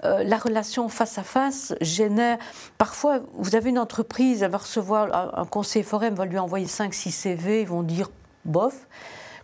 Euh, 0.05 0.23
la 0.23 0.37
relation 0.37 0.89
face 0.89 1.17
à 1.17 1.23
face 1.23 1.73
génère. 1.81 2.37
Parfois, 2.77 3.19
vous 3.33 3.55
avez 3.55 3.69
une 3.69 3.79
entreprise, 3.79 4.43
elle 4.43 4.51
va 4.51 4.59
recevoir 4.59 5.37
un, 5.37 5.45
conseiller 5.45 5.83
forum, 5.83 6.13
va 6.13 6.25
lui 6.25 6.39
envoyer 6.39 6.67
5-6 6.67 7.11
CV, 7.11 7.61
ils 7.61 7.67
vont 7.67 7.83
dire 7.83 8.09
bof. 8.45 8.87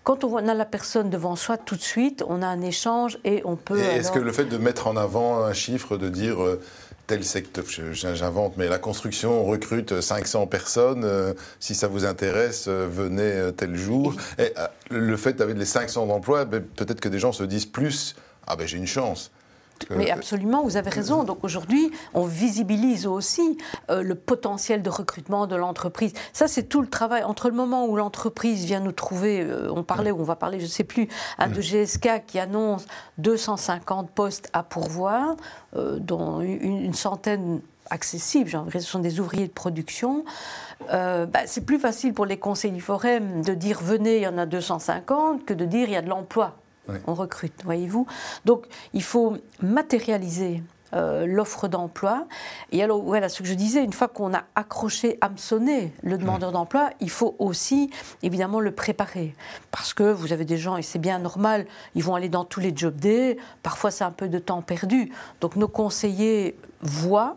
Quand 0.07 0.23
on 0.23 0.37
a 0.37 0.53
la 0.53 0.63
personne 0.63 1.09
devant 1.09 1.35
soi, 1.35 1.57
tout 1.57 1.75
de 1.75 1.81
suite, 1.81 2.23
on 2.29 2.41
a 2.41 2.47
un 2.47 2.61
échange 2.61 3.19
et 3.25 3.41
on 3.43 3.57
peut. 3.57 3.77
Est-ce 3.77 4.09
que 4.09 4.19
le 4.19 4.31
fait 4.31 4.45
de 4.45 4.57
mettre 4.57 4.87
en 4.87 4.95
avant 4.95 5.43
un 5.43 5.51
chiffre, 5.51 5.97
de 5.97 6.07
dire. 6.07 6.41
Euh, 6.41 6.61
tel 7.07 7.25
secteur, 7.25 7.65
j'invente, 7.91 8.55
mais 8.57 8.69
la 8.69 8.79
construction 8.79 9.45
recrute 9.45 9.99
500 9.99 10.47
personnes. 10.47 11.03
Euh, 11.03 11.33
si 11.59 11.73
ça 11.73 11.87
vous 11.87 12.05
intéresse, 12.05 12.65
euh, 12.67 12.87
venez 12.89 13.21
euh, 13.23 13.51
tel 13.51 13.75
jour. 13.75 14.13
Et, 14.37 14.53
le 14.89 15.17
fait 15.17 15.33
d'avoir 15.33 15.57
les 15.57 15.65
500 15.65 16.09
emplois, 16.09 16.45
ben, 16.45 16.61
peut-être 16.61 17.01
que 17.01 17.09
des 17.09 17.19
gens 17.19 17.33
se 17.33 17.43
disent 17.43 17.65
plus. 17.65 18.15
Ah 18.45 18.55
ben 18.55 18.65
j'ai 18.65 18.77
une 18.77 18.87
chance. 18.87 19.31
Mais 19.89 20.11
absolument, 20.11 20.63
vous 20.63 20.77
avez 20.77 20.89
raison. 20.89 21.23
Donc 21.23 21.43
aujourd'hui, 21.43 21.91
on 22.13 22.25
visibilise 22.25 23.05
aussi 23.07 23.57
euh, 23.89 24.01
le 24.01 24.15
potentiel 24.15 24.81
de 24.81 24.89
recrutement 24.89 25.47
de 25.47 25.55
l'entreprise. 25.55 26.13
Ça, 26.33 26.47
c'est 26.47 26.63
tout 26.63 26.81
le 26.81 26.87
travail. 26.87 27.23
Entre 27.23 27.49
le 27.49 27.55
moment 27.55 27.85
où 27.85 27.95
l'entreprise 27.95 28.65
vient 28.65 28.79
nous 28.79 28.91
trouver, 28.91 29.41
euh, 29.41 29.71
on 29.71 29.83
parlait, 29.83 30.11
ou 30.11 30.19
on 30.19 30.23
va 30.23 30.35
parler, 30.35 30.59
je 30.59 30.65
ne 30.65 30.69
sais 30.69 30.83
plus, 30.83 31.07
un 31.37 31.47
de 31.47 31.61
GSK 31.61 32.25
qui 32.25 32.39
annonce 32.39 32.85
250 33.17 34.11
postes 34.11 34.49
à 34.53 34.63
pourvoir, 34.63 35.35
euh, 35.75 35.97
dont 35.99 36.41
une, 36.41 36.93
centaine 36.93 37.61
accessibles, 37.89 38.49
ce 38.71 38.79
sont 38.79 38.99
des 38.99 39.19
ouvriers 39.19 39.47
de 39.47 39.53
production. 39.53 40.25
bah, 40.89 41.27
c'est 41.45 41.65
plus 41.65 41.79
facile 41.79 42.13
pour 42.13 42.25
les 42.25 42.37
conseillers 42.37 42.79
forum 42.79 43.41
de 43.43 43.53
dire 43.53 43.79
venez, 43.81 44.17
il 44.17 44.23
y 44.23 44.27
en 44.27 44.37
a 44.37 44.45
250 44.45 45.45
que 45.45 45.53
de 45.53 45.65
dire 45.65 45.87
il 45.87 45.93
y 45.93 45.95
a 45.95 46.01
de 46.01 46.09
l'emploi 46.09 46.55
on 47.07 47.13
recrute, 47.13 47.63
voyez-vous. 47.63 48.07
Donc 48.45 48.65
il 48.93 49.03
faut 49.03 49.37
matérialiser 49.61 50.63
euh, 50.93 51.25
l'offre 51.25 51.67
d'emploi. 51.67 52.27
Et 52.71 52.81
alors, 52.81 53.01
voilà 53.01 53.27
ce 53.27 53.41
que 53.41 53.47
je 53.47 53.53
disais, 53.53 53.83
une 53.83 53.91
fois 53.91 54.07
qu'on 54.07 54.33
a 54.33 54.43
accroché, 54.55 55.17
hameçonné 55.19 55.91
le 56.01 56.17
demandeur 56.17 56.53
d'emploi, 56.53 56.91
il 57.01 57.09
faut 57.09 57.35
aussi, 57.39 57.91
évidemment, 58.23 58.61
le 58.61 58.71
préparer. 58.71 59.35
Parce 59.69 59.93
que 59.93 60.09
vous 60.09 60.31
avez 60.31 60.45
des 60.45 60.55
gens, 60.57 60.77
et 60.77 60.81
c'est 60.81 60.99
bien 60.99 61.19
normal, 61.19 61.65
ils 61.93 62.03
vont 62.05 62.15
aller 62.15 62.29
dans 62.29 62.45
tous 62.45 62.61
les 62.61 62.71
job 62.73 62.95
days, 62.95 63.35
parfois 63.63 63.91
c'est 63.91 64.05
un 64.05 64.11
peu 64.11 64.29
de 64.29 64.39
temps 64.39 64.61
perdu. 64.61 65.11
Donc 65.41 65.57
nos 65.57 65.67
conseillers 65.67 66.57
voient 66.79 67.35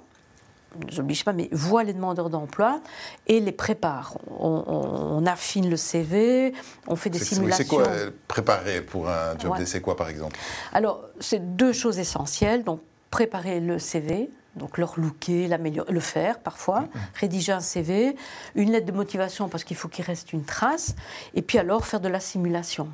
j'oblige 0.88 1.24
pas, 1.24 1.32
mais 1.32 1.48
voient 1.52 1.84
les 1.84 1.92
demandeurs 1.92 2.30
d'emploi 2.30 2.80
et 3.26 3.40
les 3.40 3.52
préparent. 3.52 4.18
On, 4.28 5.24
affine 5.26 5.68
le 5.68 5.76
CV, 5.76 6.54
on 6.86 6.96
fait 6.96 7.10
des 7.10 7.18
simulations. 7.18 7.64
C'est 7.64 7.68
quoi 7.68 7.86
préparer 8.26 8.80
pour 8.80 9.08
un 9.08 9.38
job 9.38 9.56
day 9.56 9.66
C'est 9.66 9.80
quoi 9.80 9.96
par 9.96 10.08
exemple? 10.08 10.38
Alors, 10.72 11.02
c'est 11.20 11.56
deux 11.56 11.72
choses 11.72 11.98
essentielles. 11.98 12.64
Donc, 12.64 12.80
préparer 13.10 13.60
le 13.60 13.78
CV, 13.78 14.30
donc 14.56 14.78
leur 14.78 14.98
looker, 14.98 15.48
le 15.48 16.00
faire 16.00 16.38
parfois, 16.38 16.82
mm-hmm. 16.82 17.20
rédiger 17.20 17.52
un 17.52 17.60
CV, 17.60 18.16
une 18.54 18.70
lettre 18.70 18.86
de 18.86 18.92
motivation 18.92 19.48
parce 19.48 19.64
qu'il 19.64 19.76
faut 19.76 19.88
qu'il 19.88 20.04
reste 20.04 20.32
une 20.32 20.44
trace, 20.44 20.94
et 21.34 21.42
puis 21.42 21.58
alors 21.58 21.86
faire 21.86 22.00
de 22.00 22.08
la 22.08 22.20
simulation. 22.20 22.88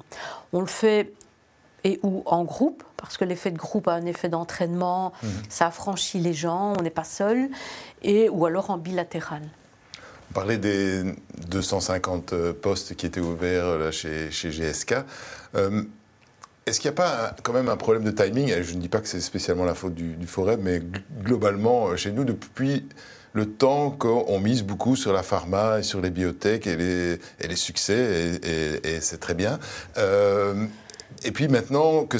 On 0.53 0.61
le 0.61 0.67
fait 0.67 1.13
et 1.85 2.01
ou 2.03 2.23
en 2.27 2.45
groupe, 2.45 2.83
parce 3.07 3.17
que 3.17 3.25
l'effet 3.25 3.53
de 3.53 3.59
groupe 3.59 3.87
a 3.87 3.93
un 3.93 4.05
effet 4.05 4.29
d'entraînement, 4.29 5.13
mm-hmm. 5.23 5.29
ça 5.49 5.67
affranchit 5.69 6.19
les 6.19 6.35
gens, 6.35 6.75
on 6.77 6.83
n'est 6.83 6.91
pas 6.91 7.05
seul, 7.05 7.49
et 8.03 8.29
ou 8.29 8.47
alors 8.47 8.71
en 8.71 8.79
bilatéral. 8.79 9.43
On 10.31 10.35
parlait 10.35 10.59
des 10.59 11.05
250 11.49 12.33
euh, 12.33 12.53
postes 12.53 12.97
qui 12.97 13.07
étaient 13.07 13.21
ouverts 13.21 13.79
là, 13.79 13.91
chez, 13.93 14.31
chez 14.31 14.51
GSK. 14.51 14.97
Euh, 15.55 15.83
est-ce 16.67 16.81
qu'il 16.81 16.91
n'y 16.91 16.95
a 16.95 16.97
pas 16.97 17.37
quand 17.45 17.53
même 17.53 17.69
un 17.69 17.77
problème 17.77 18.03
de 18.03 18.11
timing? 18.11 18.53
Je 18.61 18.75
ne 18.75 18.81
dis 18.81 18.89
pas 18.89 18.99
que 18.99 19.07
c'est 19.07 19.21
spécialement 19.21 19.65
la 19.65 19.75
faute 19.75 19.95
du, 19.95 20.17
du 20.17 20.27
forêt, 20.27 20.57
mais 20.57 20.83
globalement, 21.23 21.89
euh, 21.89 21.97
chez 21.97 22.11
nous, 22.11 22.25
depuis 22.25 22.89
le 23.37 23.47
temps 23.47 23.91
qu'on 23.91 24.41
mise 24.41 24.63
beaucoup 24.63 24.97
sur 24.97 25.13
la 25.13 25.23
pharma 25.23 25.81
et 25.81 25.83
sur 25.83 26.01
les 26.01 26.11
biotech 26.11 26.67
et 26.67 26.75
les, 26.75 27.13
et 27.39 27.49
les 27.49 27.57
succès, 27.57 28.41
et, 28.43 29.01
c'est 29.01 29.21
très 29.21 29.35
bien. 29.35 29.59
Euh, 29.99 30.67
et 31.23 31.33
puis 31.33 31.47
maintenant 31.47 32.07
que, 32.07 32.17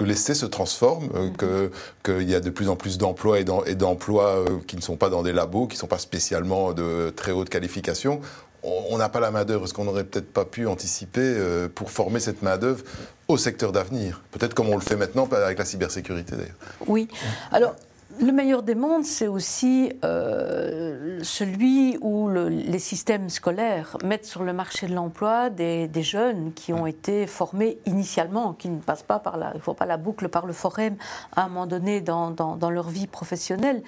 que 0.00 0.04
l'essai 0.06 0.32
se 0.32 0.46
transforme, 0.46 1.10
euh, 1.42 1.68
qu'il 2.02 2.30
y 2.30 2.34
a 2.34 2.40
de 2.40 2.48
plus 2.48 2.70
en 2.70 2.76
plus 2.76 2.96
d'emplois 2.96 3.38
et 3.38 3.74
d'emplois 3.74 4.46
qui 4.66 4.76
ne 4.76 4.80
sont 4.80 4.96
pas 4.96 5.10
dans 5.10 5.22
des 5.22 5.34
labos, 5.34 5.66
qui 5.66 5.76
ne 5.76 5.80
sont 5.80 5.86
pas 5.86 5.98
spécialement 5.98 6.72
de 6.72 7.12
très 7.14 7.32
haute 7.32 7.50
qualification, 7.50 8.22
on 8.62 8.96
n'a 8.96 9.10
pas 9.10 9.20
la 9.20 9.30
main-d'œuvre. 9.30 9.64
Est-ce 9.64 9.74
qu'on 9.74 9.84
n'aurait 9.84 10.04
peut-être 10.04 10.32
pas 10.32 10.46
pu 10.46 10.66
anticiper 10.66 11.36
pour 11.74 11.90
former 11.90 12.18
cette 12.18 12.40
main-d'œuvre 12.40 12.82
au 13.28 13.36
secteur 13.36 13.72
d'avenir? 13.72 14.22
Peut-être 14.30 14.54
comme 14.54 14.70
on 14.70 14.74
le 14.74 14.82
fait 14.82 14.96
maintenant 14.96 15.28
avec 15.30 15.58
la 15.58 15.66
cybersécurité 15.66 16.32
d'ailleurs. 16.32 16.56
Oui. 16.86 17.08
Alors, 17.52 17.74
le 18.20 18.32
meilleur 18.32 18.62
des 18.62 18.74
mondes, 18.74 19.04
c'est 19.04 19.26
aussi 19.26 19.92
euh, 20.04 21.18
celui 21.22 21.96
où 22.00 22.28
les 22.28 22.78
systèmes 22.78 23.30
scolaires 23.30 23.96
mettent 24.04 24.26
sur 24.26 24.42
le 24.42 24.52
marché 24.52 24.86
de 24.86 24.94
l'emploi 24.94 25.48
des, 25.48 25.88
jeunes 26.02 26.52
qui 26.54 26.72
ont 26.72 26.86
été 26.86 27.26
formés 27.26 27.78
initialement, 27.86 28.52
qui 28.54 28.68
ne 28.68 28.80
passent 28.80 29.02
pas 29.02 29.18
par 29.18 29.36
la, 29.36 29.52
il 29.54 29.60
faut 29.60 29.74
pas 29.74 29.86
la 29.86 29.96
boucle 29.96 30.28
par 30.28 30.46
le 30.46 30.52
forum 30.52 30.96
à 31.36 31.44
un 31.44 31.48
moment 31.48 31.66
donné 31.66 32.00
dans, 32.00 32.58
leur 32.70 32.88
vie 32.88 33.06
professionnelle. 33.06 33.82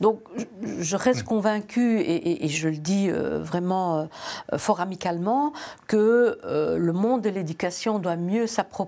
Donc, 0.00 0.20
je 0.62 0.96
reste 0.96 1.24
convaincu 1.24 2.00
et, 2.00 2.48
je 2.48 2.68
le 2.68 2.76
dis 2.76 3.10
euh, 3.10 3.38
vraiment 3.42 4.08
euh, 4.52 4.58
fort 4.58 4.80
amicalement 4.80 5.52
que 5.86 6.38
le 6.44 6.92
monde 6.92 7.22
de 7.22 7.30
l'éducation 7.30 7.98
doit 7.98 8.16
mieux 8.16 8.46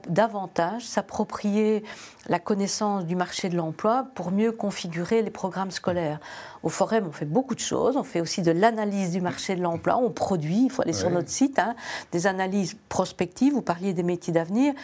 davantage 0.09 0.85
s'approprier 0.85 1.83
la 2.28 2.38
connaissance 2.38 3.07
du 3.07 3.16
marché 3.16 3.49
de 3.49 3.57
l'emploi 3.57 4.07
pour 4.14 4.30
mieux 4.30 4.52
configurer 4.52 4.89
les 5.23 5.30
programmes 5.30 5.70
scolaires. 5.70 6.20
Au 6.62 6.69
Forum, 6.69 7.07
on 7.09 7.12
fait 7.12 7.25
beaucoup 7.25 7.55
de 7.55 7.61
choses. 7.61 7.97
On 7.97 8.02
fait 8.02 8.21
aussi 8.21 8.43
de 8.43 8.50
l'analyse 8.50 9.12
du 9.12 9.21
marché 9.21 9.57
de 9.57 9.62
l'emploi. 9.62 9.97
On 9.97 10.11
produit, 10.11 10.64
il 10.64 10.71
faut 10.71 10.83
aller 10.83 10.93
sur 10.93 11.11
notre 11.11 11.31
site, 11.31 11.59
hein, 11.59 11.75
des 12.12 12.26
analyses 12.26 12.76
prospectives. 12.88 13.55
Vous 13.55 13.62
parliez 13.62 13.95
des 13.95 14.02
métiers 14.02 14.33
d'avenir. 14.33 14.75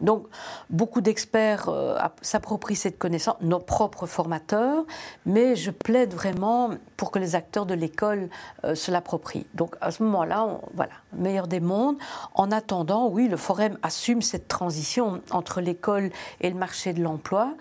Donc, 0.00 0.26
beaucoup 0.70 1.00
d'experts 1.00 1.68
euh, 1.68 1.98
s'approprient 2.22 2.76
cette 2.76 2.98
connaissance, 2.98 3.36
nos 3.40 3.58
propres 3.58 4.06
formateurs, 4.06 4.84
mais 5.26 5.56
je 5.56 5.70
plaide 5.70 6.14
vraiment 6.14 6.70
pour 6.96 7.10
que 7.10 7.18
les 7.18 7.34
acteurs 7.34 7.66
de 7.66 7.74
l'école 7.74 8.28
euh, 8.64 8.74
se 8.74 8.92
l'approprient. 8.92 9.46
Donc, 9.54 9.74
à 9.80 9.90
ce 9.90 10.02
moment-là, 10.04 10.60
voilà, 10.74 10.92
meilleur 11.12 11.48
des 11.48 11.60
mondes. 11.60 11.96
En 12.34 12.52
attendant, 12.52 13.08
oui, 13.08 13.26
le 13.26 13.36
Forum 13.36 13.76
assume 13.82 14.22
cette 14.22 14.46
transition 14.46 15.20
entre 15.30 15.60
l'école 15.60 16.10
et 16.40 16.48
le 16.48 16.56
marché 16.56 16.92
de 16.92 17.02
l'emploi. 17.02 17.54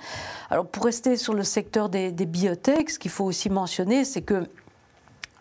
Alors, 0.51 0.67
pour 0.67 0.85
rester 0.85 1.17
sur 1.17 1.33
le 1.33 1.43
secteur 1.43 1.89
des, 1.89 2.11
des 2.11 2.27
biotech, 2.27 2.91
ce 2.91 2.99
qu'il 2.99 3.11
faut 3.11 3.25
aussi 3.25 3.49
mentionner, 3.49 3.62
c'est 3.67 4.21
que 4.21 4.45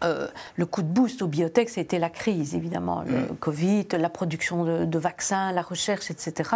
euh, 0.02 0.26
le 0.56 0.66
coup 0.66 0.82
de 0.82 0.88
boost 0.88 1.22
aux 1.22 1.26
biotech, 1.26 1.68
c'était 1.68 1.98
la 1.98 2.10
crise, 2.10 2.54
évidemment, 2.54 3.02
le 3.06 3.32
mm. 3.32 3.36
Covid, 3.38 3.86
la 3.92 4.08
production 4.08 4.64
de, 4.64 4.98
vaccins, 4.98 5.52
la 5.52 5.62
recherche, 5.62 6.10
etc. 6.10 6.50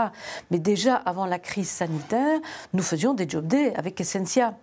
Mais 0.51 0.59
déjà, 0.59 0.95
avant 0.95 1.27
la 1.27 1.39
crise 1.39 1.69
sanitaire, 1.69 2.39
nous 2.73 2.83
faisions 2.83 3.15
des 3.15 3.29
job 3.29 3.47
days 3.47 3.73
avec 3.77 4.01
Essentia. 4.01 4.55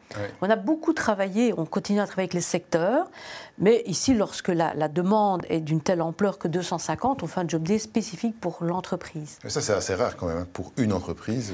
On 0.42 0.50
a 0.50 0.56
beaucoup 0.56 0.94
travaillé, 0.94 1.54
on 1.58 1.66
continue 1.66 2.00
à 2.00 2.06
travailler 2.06 2.26
avec 2.26 2.34
les 2.34 2.42
secteurs, 2.42 3.10
mais 3.58 3.84
ici, 3.86 4.14
lorsque 4.14 4.50
la, 4.50 4.74
demande 4.88 5.46
est 5.50 5.60
d'une 5.60 5.82
telle 5.82 6.02
ampleur 6.02 6.38
que 6.38 6.48
250, 6.48 7.24
on 7.24 7.28
fait 7.28 7.40
un 7.40 7.48
job 7.48 7.64
day 7.64 7.80
spécifique 7.80 8.40
pour 8.40 8.60
l'entreprise. 8.62 9.40
Ça, 9.48 9.62
c'est 9.62 9.74
assez 9.74 9.96
rare 9.96 10.16
quand 10.18 10.28
même, 10.28 10.38
hein, 10.38 10.48
pour 10.54 10.72
une 10.78 10.94
entreprise. 10.94 11.54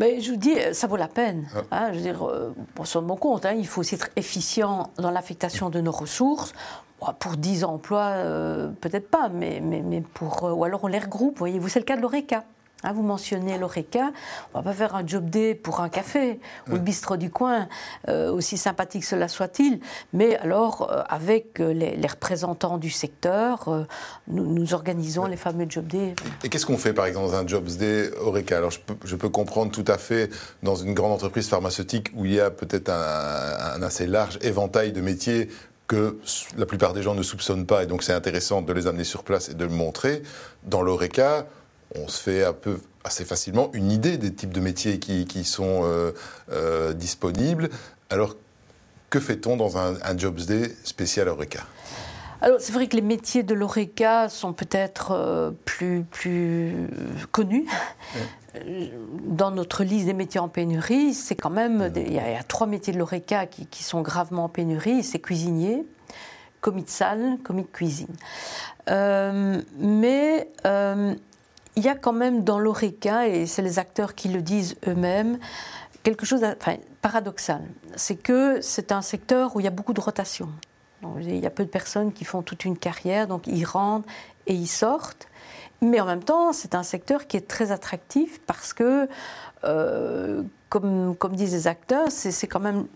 Euh. 0.00 0.04
Mais 0.04 0.20
je 0.20 0.30
vous 0.32 0.36
dis, 0.36 0.54
ça 0.72 0.86
vaut 0.86 0.96
la 0.96 1.08
peine. 1.08 1.48
Ah. 1.54 1.60
Hein, 1.70 1.88
je 1.92 1.98
veux 1.98 2.02
dire, 2.02 2.26
euh, 2.26 2.54
bon 3.02 3.16
compte, 3.16 3.46
hein, 3.46 3.54
il 3.56 3.66
faut 3.66 3.80
aussi 3.80 3.94
être 3.94 4.10
efficient 4.16 4.90
dans 4.98 5.10
l'affectation 5.10 5.70
de 5.70 5.80
nos 5.80 5.92
ressources. 5.92 6.52
Pour 7.18 7.38
10 7.38 7.64
emplois, 7.64 8.08
euh, 8.08 8.68
peut-être 8.82 9.08
pas, 9.08 9.30
mais, 9.30 9.60
mais, 9.62 9.80
mais 9.80 10.02
pour. 10.02 10.42
ou 10.42 10.64
alors 10.64 10.84
on 10.84 10.86
les 10.86 10.98
regroupe, 10.98 11.38
voyez-vous, 11.38 11.68
c'est 11.68 11.78
le 11.78 11.86
cas 11.86 11.96
de 11.96 12.02
l'ORECA. 12.02 12.44
Hein, 12.82 12.92
vous 12.94 13.02
mentionnez 13.02 13.58
l'ORECA, 13.58 14.10
on 14.54 14.58
va 14.58 14.64
pas 14.64 14.72
faire 14.72 14.94
un 14.94 15.06
job 15.06 15.28
day 15.28 15.54
pour 15.54 15.80
un 15.80 15.90
café 15.90 16.40
ou 16.68 16.72
le 16.72 16.78
bistrot 16.78 17.18
du 17.18 17.30
coin, 17.30 17.68
euh, 18.08 18.32
aussi 18.32 18.56
sympathique 18.56 19.04
cela 19.04 19.28
soit-il, 19.28 19.80
mais 20.14 20.36
alors 20.36 20.90
euh, 20.90 21.02
avec 21.08 21.60
euh, 21.60 21.74
les, 21.74 22.06
représentants 22.06 22.78
du 22.78 22.88
secteur, 22.88 23.86
nous, 24.28 24.74
organisons 24.74 25.26
les 25.26 25.36
fameux 25.36 25.66
job 25.68 25.86
days. 25.86 26.14
Et 26.42 26.48
qu'est-ce 26.48 26.64
qu'on 26.64 26.78
fait 26.78 26.94
par 26.94 27.04
exemple 27.04 27.28
dans 27.28 27.34
un 27.34 27.46
job 27.46 27.66
day 27.66 28.10
ORECA? 28.18 28.56
Alors 28.56 28.70
je 28.70 29.16
peux, 29.16 29.28
comprendre 29.28 29.70
tout 29.70 29.84
à 29.86 29.98
fait 29.98 30.30
dans 30.62 30.74
une 30.74 30.94
grande 30.94 31.12
entreprise 31.12 31.48
pharmaceutique 31.48 32.10
où 32.16 32.24
il 32.24 32.32
y 32.32 32.40
a 32.40 32.50
peut-être 32.50 32.88
un, 32.88 33.74
un 33.76 33.82
assez 33.82 34.06
large 34.06 34.38
éventail 34.42 34.92
de 34.92 35.00
métiers 35.00 35.48
que 35.86 36.18
la 36.56 36.66
plupart 36.66 36.92
des 36.92 37.02
gens 37.02 37.14
ne 37.14 37.22
soupçonnent 37.22 37.66
pas, 37.66 37.82
et 37.82 37.86
donc 37.86 38.04
c'est 38.04 38.12
intéressant 38.12 38.62
de 38.62 38.72
les 38.72 38.86
amener 38.86 39.04
sur 39.04 39.24
place 39.24 39.48
et 39.48 39.54
de 39.54 39.64
le 39.64 39.72
montrer. 39.72 40.22
Dans 40.62 40.82
l'ORECA, 40.82 41.46
on 41.96 42.08
se 42.08 42.22
fait 42.22 42.44
un 42.44 42.52
peu 42.52 42.78
assez 43.04 43.24
facilement 43.24 43.70
une 43.72 43.90
idée 43.90 44.18
des 44.18 44.32
types 44.32 44.52
de 44.52 44.60
métiers 44.60 44.98
qui, 44.98 45.44
sont 45.44 45.82
euh, 45.84 46.12
euh, 46.52 46.92
disponibles. 46.92 47.70
Alors, 48.10 48.36
que 49.08 49.20
fait-on 49.20 49.56
dans 49.56 49.78
un, 49.78 49.94
un 50.02 50.18
Jobs 50.18 50.40
Day 50.40 50.74
spécial 50.84 51.28
Oreca 51.28 51.60
alors, 52.42 52.58
c'est 52.58 52.72
vrai 52.72 52.86
que 52.86 52.96
les 52.96 53.02
métiers 53.02 53.42
de 53.42 53.52
l'ORECA 53.52 54.30
sont 54.30 54.54
peut-être 54.54 55.10
euh, 55.10 55.50
plus, 55.66 56.06
plus 56.10 56.88
connus. 57.32 57.66
Dans 59.26 59.50
notre 59.50 59.84
liste 59.84 60.06
des 60.06 60.14
métiers 60.14 60.40
en 60.40 60.48
pénurie, 60.48 61.12
c'est 61.12 61.34
quand 61.34 61.50
même. 61.50 61.92
il, 61.94 62.14
y 62.14 62.18
a, 62.18 62.42
trois 62.42 62.66
métiers 62.66 62.94
de 62.94 62.98
l'ORECA 62.98 63.44
qui, 63.44 63.84
sont 63.84 64.00
gravement 64.00 64.44
en 64.44 64.48
pénurie 64.48 65.04
c'est 65.04 65.18
cuisinier, 65.18 65.84
commis 66.62 66.82
de 66.82 66.88
salle, 66.88 67.36
commis 67.44 67.64
de 67.64 67.68
cuisine. 67.68 68.16
mais 68.86 70.48
il 71.76 71.84
y 71.84 71.88
a 71.88 71.94
quand 71.94 72.12
même 72.12 72.44
dans 72.44 72.58
l'ORECA, 72.58 73.28
et 73.28 73.46
c'est 73.46 73.62
les 73.62 73.78
acteurs 73.78 74.14
qui 74.14 74.28
le 74.28 74.42
disent 74.42 74.76
eux-mêmes, 74.86 75.38
quelque 76.02 76.26
chose 76.26 76.40
de 76.40 76.56
paradoxal. 77.00 77.62
C'est 77.96 78.16
que 78.16 78.60
c'est 78.60 78.92
un 78.92 79.02
secteur 79.02 79.54
où 79.54 79.60
il 79.60 79.64
y 79.64 79.68
a 79.68 79.72
beaucoup 79.72 79.92
de 79.92 80.00
rotation. 80.00 80.48
il 81.20 81.38
y 81.38 81.46
a 81.46 81.50
peu 81.50 81.64
de 81.64 81.68
personnes 81.70 82.12
qui 82.12 82.24
font 82.24 82.42
toute 82.42 82.64
une 82.64 82.76
carrière, 82.76 83.26
donc 83.26 83.46
ils 83.46 83.64
rentrent 83.64 84.08
et 84.46 84.54
ils 84.54 84.66
sortent. 84.66 85.28
Mais 85.82 86.00
en 86.00 86.06
même 86.06 86.22
temps, 86.22 86.52
c'est 86.52 86.74
un 86.74 86.82
secteur 86.82 87.26
qui 87.26 87.36
est 87.36 87.48
très 87.48 87.72
attractif 87.72 88.40
parce 88.46 88.72
que, 88.74 89.08
euh, 89.64 90.42
comme, 90.68 91.16
comme 91.16 91.34
disent 91.34 91.54
les 91.54 91.66
acteurs, 91.68 92.08
c'est 92.10 92.46
quand 92.46 92.60
même 92.60 92.86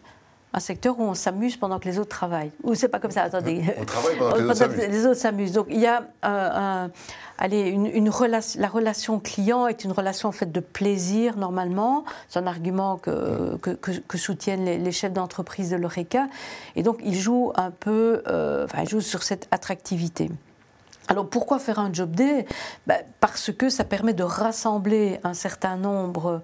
un 0.55 0.61
secteur 0.61 0.99
où 1.01 1.03
on 1.03 1.15
s'amuse 1.15 1.57
pendant 1.57 1.81
que 1.81 1.87
les 1.87 1.99
autres 1.99 2.11
travaillent. 2.11 2.53
Ou 2.63 2.77
c'est 2.77 2.89
pas 2.89 3.01
comme 3.01 3.11
ça, 3.11 3.23
attendez. 3.23 3.63
On 3.77 3.85
travaille 3.85 4.17
pendant 4.17 4.37
que 4.37 4.81
les 4.81 5.07
autres 5.07 5.21
s'amusent. 5.21 5.53
Donc 5.53 5.67
il 5.69 5.81
y 5.81 5.87
a 5.87 6.05
un, 6.23 6.91
allez, 7.39 7.69
une, 7.71 8.09
relation, 8.09 8.61
la 8.61 8.69
relation 8.69 9.19
client 9.19 9.67
est 9.67 9.83
une 9.83 9.91
relation 9.91 10.29
en 10.29 10.33
fait 10.33 10.53
de 10.53 10.61
plaisir 10.61 11.37
normalement. 11.37 12.05
C'est 12.29 12.39
un 12.39 12.47
argument 12.47 12.99
que, 12.99 13.57
que, 13.57 14.17
soutiennent 14.17 14.65
les, 14.65 14.93
chefs 14.93 15.13
d'entreprise 15.13 15.71
de 15.71 15.77
l'ORECA. 15.77 16.29
Et 16.77 16.85
donc 16.85 17.01
ils 17.05 17.19
jouent 17.19 17.53
un 17.57 17.73
peu, 17.73 18.23
euh, 18.29 18.65
enfin 18.65 18.83
ils 18.83 18.89
jouent 18.89 19.01
sur 19.01 19.25
cette 19.25 19.49
attractivité. 19.51 20.31
Alors 21.09 21.29
pourquoi 21.29 21.59
faire 21.59 21.79
un 21.79 21.93
job 21.93 22.15
day? 22.15 22.47
Ben, 22.87 23.03
Parce 23.21 23.53
que 23.53 23.69
ça 23.69 23.85
permet 23.85 24.15
de 24.15 24.23
rassembler 24.23 25.21
un 25.23 25.35
certain 25.35 25.77
nombre 25.77 26.43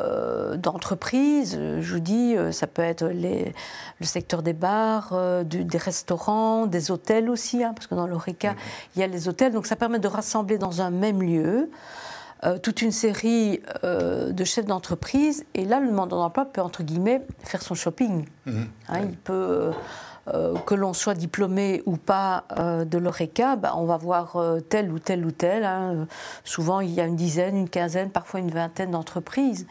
euh, 0.00 0.56
d'entreprises. 0.56 1.58
Je 1.80 1.92
vous 1.92 2.00
dis, 2.00 2.36
euh, 2.36 2.52
ça 2.52 2.66
peut 2.66 2.82
être 2.82 3.06
les, 3.06 3.52
le 4.00 4.06
secteur 4.06 4.42
des 4.42 4.52
bars, 4.52 5.10
euh, 5.12 5.42
des 5.42 5.78
restaurants, 5.78 6.66
des 6.66 6.90
hôtels 6.90 7.30
aussi, 7.30 7.64
hein, 7.64 7.72
parce 7.74 7.86
que 7.86 7.94
dans 7.94 8.06
l'ORECA, 8.06 8.52
mhm. 8.52 8.58
il 8.94 9.00
y 9.00 9.02
a 9.02 9.06
les 9.06 9.28
hôtels. 9.28 9.52
Donc 9.52 9.66
ça 9.66 9.76
permet 9.76 9.98
de 9.98 10.08
rassembler 10.08 10.58
dans 10.58 10.82
un 10.82 10.90
même 10.90 11.22
lieu 11.22 11.70
toute 12.62 12.82
une 12.82 12.92
série 12.92 13.62
de 13.82 14.44
chefs 14.44 14.66
d'entreprise. 14.66 15.44
Et 15.54 15.64
là, 15.64 15.80
le 15.80 15.88
demandeur 15.88 16.18
d'emploi 16.20 16.44
peut, 16.44 16.60
entre 16.60 16.82
guillemets, 16.82 17.22
faire 17.42 17.62
son 17.62 17.74
shopping. 17.74 18.26
Mhm. 18.44 18.68
Hein, 18.88 19.00
il 19.08 19.16
peut 19.16 19.72
que 20.66 20.74
l'on 20.74 20.92
soit 20.92 21.14
diplômé 21.14 21.82
ou 21.86 21.96
pas 21.96 22.44
euh, 22.58 22.84
de 22.84 22.98
l'ORECA, 22.98 23.56
bah, 23.56 23.74
on 23.76 23.84
va 23.84 23.96
voir 23.96 24.36
euh, 24.36 24.60
tel 24.60 24.90
ou 24.90 24.98
tel 24.98 25.24
ou 25.24 25.30
tel. 25.30 25.64
Hein. 25.64 26.06
Souvent, 26.44 26.80
il 26.80 26.90
y 26.90 27.00
a 27.00 27.04
une 27.04 27.16
dizaine, 27.16 27.56
une 27.56 27.68
quinzaine, 27.68 28.10
parfois 28.10 28.40
une 28.40 28.50
vingtaine 28.50 28.90
d'entreprises. 28.90 29.66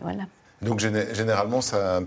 Voilà. 0.00 0.24
Donc, 0.62 0.78
généralement, 0.78 1.60
ça, 1.60 2.00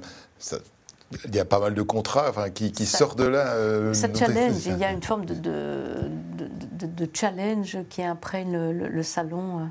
il 1.25 1.35
y 1.35 1.39
a 1.39 1.45
pas 1.45 1.59
mal 1.59 1.73
de 1.73 1.81
contrats 1.81 2.29
enfin, 2.29 2.49
qui, 2.49 2.85
sortent 2.85 3.17
de 3.17 3.27
là. 3.27 3.93
ça 3.93 4.07
challenge, 4.13 4.65
il 4.65 4.77
y 4.77 4.85
a 4.85 4.91
une 4.91 5.03
forme 5.03 5.25
de, 5.25 5.33
de, 5.33 7.09
challenge 7.13 7.77
qui 7.89 8.03
imprègne 8.03 8.71
le 8.71 9.03
salon 9.03 9.69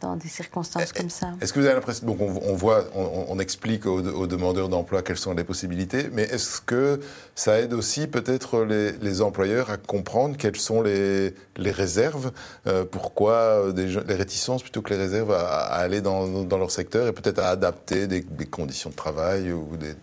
dans 0.00 0.16
des 0.16 0.28
circonstances 0.28 0.92
comme 0.92 1.10
ça. 1.10 1.32
Est-ce 1.40 1.52
que 1.52 1.60
vous 1.60 1.66
avez 1.66 1.74
l'impression, 1.74 2.06
donc 2.06 2.20
on, 2.20 2.54
voit, 2.54 2.84
on, 2.94 3.38
explique 3.38 3.86
aux, 3.86 4.26
demandeurs 4.26 4.68
d'emploi 4.68 5.02
quelles 5.02 5.16
sont 5.16 5.34
les 5.34 5.44
possibilités, 5.44 6.10
mais 6.12 6.22
est-ce 6.22 6.60
que 6.60 7.00
ça 7.34 7.60
aide 7.60 7.72
aussi 7.72 8.06
peut-être 8.06 8.64
les, 8.64 9.22
employeurs 9.22 9.70
à 9.70 9.78
comprendre 9.78 10.36
quelles 10.36 10.56
sont 10.56 10.82
les, 10.82 11.32
réserves, 11.56 12.32
euh, 12.66 12.84
pourquoi 12.84 13.72
des, 13.72 13.86
les 13.86 14.14
réticences 14.14 14.62
plutôt 14.62 14.82
que 14.82 14.92
les 14.92 15.00
réserves 15.00 15.32
à, 15.32 15.64
aller 15.64 16.00
dans, 16.02 16.26
leur 16.56 16.70
secteur 16.70 17.06
et 17.08 17.12
peut-être 17.12 17.38
à 17.38 17.48
adapter 17.48 18.06
des, 18.06 18.20
des 18.20 18.46
conditions 18.46 18.90
de 18.90 18.94
travail 18.94 19.52
ou 19.52 19.76
des, 19.76 19.94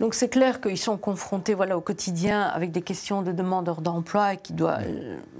donc 0.00 0.14
c'est 0.14 0.28
clair 0.28 0.60
qu'ils 0.60 0.78
sont 0.78 0.96
confrontés 0.96 1.54
voilà, 1.54 1.76
au 1.76 1.80
quotidien 1.80 2.42
avec 2.42 2.72
des 2.72 2.82
questions 2.82 3.22
de 3.22 3.32
demandeurs 3.32 3.80
d'emploi 3.80 4.36
qui 4.36 4.52
doivent, 4.52 4.84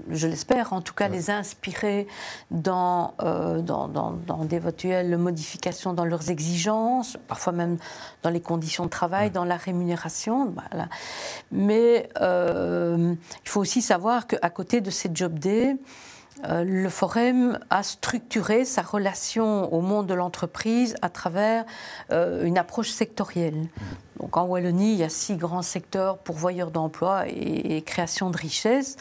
je 0.09 0.27
l'espère, 0.27 0.73
en 0.73 0.81
tout 0.81 0.93
cas 0.93 1.07
les 1.07 1.29
inspirer 1.29 2.07
dans, 2.51 3.13
euh, 3.21 3.61
dans, 3.61 3.87
dans, 3.87 4.11
dans 4.11 4.45
d'éventuelles 4.45 5.17
modifications 5.17 5.93
dans 5.93 6.05
leurs 6.05 6.29
exigences, 6.29 7.17
parfois 7.27 7.53
même 7.53 7.77
dans 8.23 8.29
les 8.29 8.41
conditions 8.41 8.85
de 8.85 8.89
travail, 8.89 9.31
dans 9.31 9.45
la 9.45 9.57
rémunération. 9.57 10.53
Voilà. 10.71 10.87
Mais 11.51 12.09
euh, 12.21 13.15
il 13.43 13.49
faut 13.49 13.61
aussi 13.61 13.81
savoir 13.81 14.27
qu'à 14.27 14.49
côté 14.49 14.81
de 14.81 14.89
ces 14.89 15.09
job 15.13 15.37
days, 15.39 15.77
euh, 16.47 16.63
le 16.63 16.89
Forum 16.89 17.59
a 17.69 17.83
structuré 17.83 18.63
sa 18.63 18.81
relation 18.81 19.73
au 19.73 19.81
monde 19.81 20.07
de 20.07 20.13
l'entreprise 20.13 20.95
à 21.01 21.09
travers 21.09 21.65
euh, 22.11 22.45
une 22.45 22.57
approche 22.57 22.89
sectorielle. 22.89 23.67
En 24.31 24.45
Wallonie, 24.45 24.93
il 24.93 24.99
y 24.99 25.03
a 25.03 25.09
six 25.09 25.35
grands 25.35 25.61
secteurs 25.61 26.17
pourvoyeurs 26.17 26.71
d'emplois 26.71 27.23
et, 27.27 27.81
création 27.81 28.29
de 28.29 28.37
richesses 28.37 28.97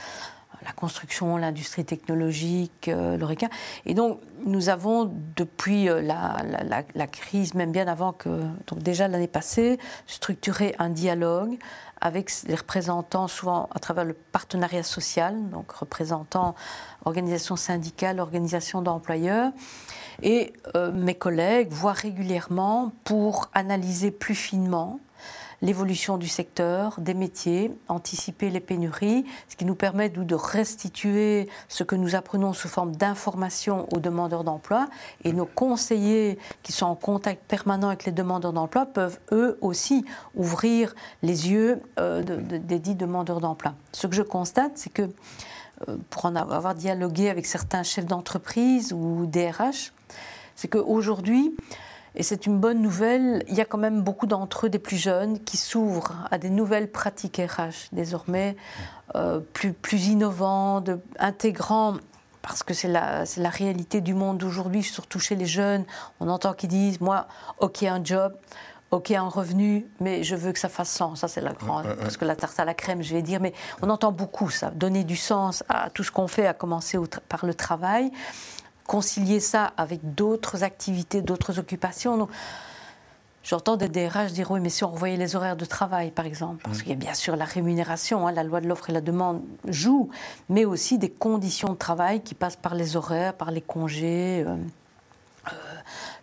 la 0.64 0.72
construction, 0.72 1.36
l'industrie 1.36 1.84
technologique, 1.84 2.88
euh, 2.88 3.16
l'ORECA. 3.16 3.48
Et 3.86 3.94
donc, 3.94 4.20
nous 4.44 4.68
avons, 4.68 5.10
depuis 5.36 5.86
la, 5.86 7.06
crise, 7.06 7.54
même 7.54 7.72
bien 7.72 7.88
avant 7.88 8.12
que, 8.12 8.28
donc 8.66 8.78
déjà 8.80 9.08
l'année 9.08 9.26
passée, 9.26 9.78
structuré 10.06 10.74
un 10.78 10.90
dialogue 10.90 11.58
avec 12.00 12.30
les 12.46 12.54
représentants, 12.54 13.26
souvent 13.26 13.68
à 13.74 13.78
travers 13.78 14.04
le 14.04 14.14
partenariat 14.14 14.82
social, 14.84 15.48
donc 15.50 15.72
représentant 15.72 16.54
organisations 17.04 17.56
syndicales, 17.56 18.20
organisations 18.20 18.82
d'employeurs. 18.82 19.52
Et 20.22 20.52
euh, 20.74 20.92
mes 20.92 21.14
collègues 21.14 21.70
voient 21.70 21.92
régulièrement 21.92 22.92
pour 23.04 23.50
analyser 23.54 24.10
plus 24.10 24.34
finement 24.34 25.00
l'évolution 25.60 26.18
du 26.18 26.28
secteur, 26.28 27.00
des 27.00 27.14
métiers, 27.14 27.72
anticiper 27.88 28.50
les 28.50 28.60
pénuries, 28.60 29.24
ce 29.48 29.56
qui 29.56 29.64
nous 29.64 29.74
permet 29.74 30.08
de 30.08 30.34
restituer 30.34 31.48
ce 31.68 31.84
que 31.84 31.96
nous 31.96 32.14
apprenons 32.14 32.52
sous 32.52 32.68
forme 32.68 32.94
d'information 32.94 33.88
aux 33.92 33.98
demandeurs 33.98 34.44
d'emploi. 34.44 34.88
Et 35.24 35.32
nos 35.32 35.46
conseillers 35.46 36.38
qui 36.62 36.72
sont 36.72 36.86
en 36.86 36.94
contact 36.94 37.42
permanent 37.48 37.88
avec 37.88 38.04
les 38.04 38.12
demandeurs 38.12 38.52
d'emploi 38.52 38.86
peuvent 38.86 39.18
eux 39.32 39.58
aussi 39.60 40.04
ouvrir 40.34 40.94
les 41.22 41.50
yeux 41.50 41.80
euh, 41.98 42.22
des 42.22 42.78
dix 42.78 42.94
demandeurs 42.94 43.40
d'emploi. 43.40 43.74
Ce 43.92 44.06
que 44.06 44.14
je 44.14 44.22
constate, 44.22 44.72
c'est 44.76 44.92
que 44.92 45.10
euh, 45.88 45.96
pour 46.10 46.26
en 46.26 46.36
avoir 46.36 46.74
dialogué 46.74 47.30
avec 47.30 47.46
certains 47.46 47.82
chefs 47.82 48.06
d'entreprise 48.06 48.92
ou 48.92 49.26
DRH, 49.26 49.92
c'est 50.56 50.68
qu'aujourd'hui, 50.68 51.54
et 52.18 52.24
c'est 52.24 52.46
une 52.46 52.58
bonne 52.58 52.82
nouvelle, 52.82 53.44
il 53.48 53.54
y 53.54 53.60
a 53.60 53.64
quand 53.64 53.78
même 53.78 54.02
beaucoup 54.02 54.26
d'entre 54.26 54.66
eux, 54.66 54.68
des 54.68 54.80
plus 54.80 54.96
jeunes, 54.96 55.38
qui 55.38 55.56
s'ouvrent 55.56 56.14
à 56.32 56.38
des 56.38 56.50
nouvelles 56.50 56.90
pratiques 56.90 57.40
RH, 57.40 57.90
désormais 57.92 58.56
euh, 59.14 59.38
plus, 59.38 59.72
plus 59.72 60.08
innovantes, 60.08 60.90
intégrant 61.20 61.94
parce 62.42 62.62
que 62.62 62.74
c'est 62.74 62.88
la, 62.88 63.24
la, 63.36 63.50
réalité 63.50 64.00
du 64.00 64.14
monde 64.14 64.38
d'aujourd'hui, 64.38 64.82
surtout 64.82 65.18
chez 65.18 65.36
les 65.36 65.46
jeunes. 65.46 65.84
On 66.18 66.28
entend 66.28 66.54
qu'ils 66.54 66.70
disent, 66.70 67.00
moi, 67.00 67.26
ok, 67.58 67.82
un 67.82 68.02
job, 68.02 68.34
ok, 68.90 69.10
un 69.10 69.28
revenu, 69.28 69.86
mais 70.00 70.24
je 70.24 70.34
veux 70.34 70.52
que 70.52 70.58
ça 70.58 70.68
fasse 70.68 70.90
sens. 70.90 71.20
Ça, 71.20 71.28
c'est 71.28 71.40
la 71.40 71.52
grande. 71.52 71.86
Parce 72.00 72.16
que 72.16 72.24
la 72.24 72.36
tarte 72.36 72.58
à 72.58 72.64
la 72.64 72.74
crème, 72.74 73.02
je 73.02 73.12
vais 73.12 73.22
dire, 73.22 73.40
mais 73.40 73.52
on 73.82 73.90
entend 73.90 74.12
beaucoup 74.12 74.50
ça. 74.50 74.70
Donner 74.70 75.04
du 75.04 75.16
sens 75.16 75.62
à 75.68 75.90
tout 75.90 76.04
ce 76.04 76.10
qu'on 76.10 76.28
fait, 76.28 76.46
à 76.46 76.54
commencer 76.54 76.98
par 77.28 77.44
le 77.44 77.54
travail, 77.54 78.10
concilier 78.88 79.38
ça 79.38 79.72
avec 79.76 80.16
d'autres 80.16 80.64
activités, 80.64 81.22
d'autres 81.22 81.60
occupations. 81.60 82.28
J'entends 83.44 83.76
des 83.76 83.88
DRH 83.88 84.32
dire 84.32 84.50
oui, 84.50 84.58
mais 84.58 84.68
si 84.68 84.82
on 84.82 84.90
revoyait 84.90 85.16
les 85.16 85.36
horaires 85.36 85.56
de 85.56 85.64
travail, 85.64 86.10
par 86.10 86.26
exemple, 86.26 86.62
parce 86.64 86.78
mm. 86.78 86.80
qu'il 86.80 86.90
y 86.90 86.94
a 86.94 86.96
bien 86.96 87.14
sûr 87.14 87.36
la 87.36 87.44
rémunération, 87.44 88.26
hein, 88.26 88.32
la 88.32 88.42
loi 88.42 88.60
de 88.60 88.66
l'offre 88.66 88.90
et 88.90 88.92
la 88.92 89.00
demande 89.00 89.42
joue, 89.68 90.10
mais 90.48 90.64
aussi 90.64 90.98
des 90.98 91.10
conditions 91.10 91.68
de 91.68 91.78
travail 91.78 92.22
qui 92.22 92.34
passent 92.34 92.56
par 92.56 92.74
les 92.74 92.96
horaires, 92.96 93.34
par 93.34 93.52
les 93.52 93.60
congés, 93.60 94.42
euh, 94.44 94.56
euh, 95.46 95.50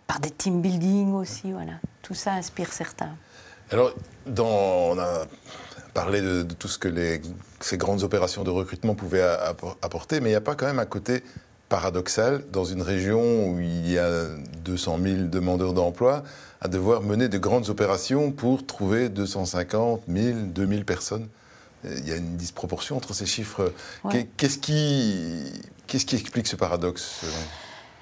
par 0.06 0.20
des 0.20 0.30
team 0.30 0.60
building 0.60 1.14
aussi. 1.14 1.52
Voilà 1.52 1.72
tout 2.06 2.14
ça 2.14 2.34
inspire 2.34 2.72
certains. 2.72 3.16
Alors, 3.72 3.92
dans, 4.26 4.46
on 4.46 4.98
a 4.98 5.26
parlé 5.92 6.20
de, 6.20 6.44
tout 6.44 6.68
ce 6.68 6.78
que 6.78 6.86
les, 6.86 7.20
ces 7.58 7.76
grandes 7.76 8.04
opérations 8.04 8.44
de 8.44 8.50
recrutement 8.50 8.94
pouvaient 8.94 9.26
apporter, 9.82 10.20
mais 10.20 10.28
il 10.28 10.32
n'y 10.32 10.36
a 10.36 10.40
pas 10.40 10.54
quand 10.54 10.66
même 10.66 10.78
un 10.78 10.86
côté 10.86 11.24
paradoxal 11.68 12.44
dans 12.52 12.64
une 12.64 12.82
région 12.82 13.50
où 13.50 13.60
il 13.60 13.90
y 13.90 13.98
a 13.98 14.26
200 14.64 14.98
000 15.02 15.16
demandeurs 15.24 15.72
d'emploi 15.72 16.22
à 16.60 16.68
devoir 16.68 17.02
mener 17.02 17.28
de 17.28 17.38
grandes 17.38 17.68
opérations 17.68 18.32
pour 18.32 18.64
trouver 18.66 19.08
250 19.08 20.02
000, 20.08 20.38
2000 20.46 20.84
personnes. 20.84 21.28
Il 21.84 22.08
y 22.08 22.12
a 22.12 22.16
une 22.16 22.36
disproportion 22.36 22.96
entre 22.96 23.14
ces 23.14 23.26
chiffres. 23.26 23.72
Qu'est-ce 24.36 24.58
qui, 24.58 25.52
qu'est-ce 25.86 26.06
qui 26.06 26.16
explique 26.16 26.46
ce 26.46 26.56
paradoxe 26.56 27.24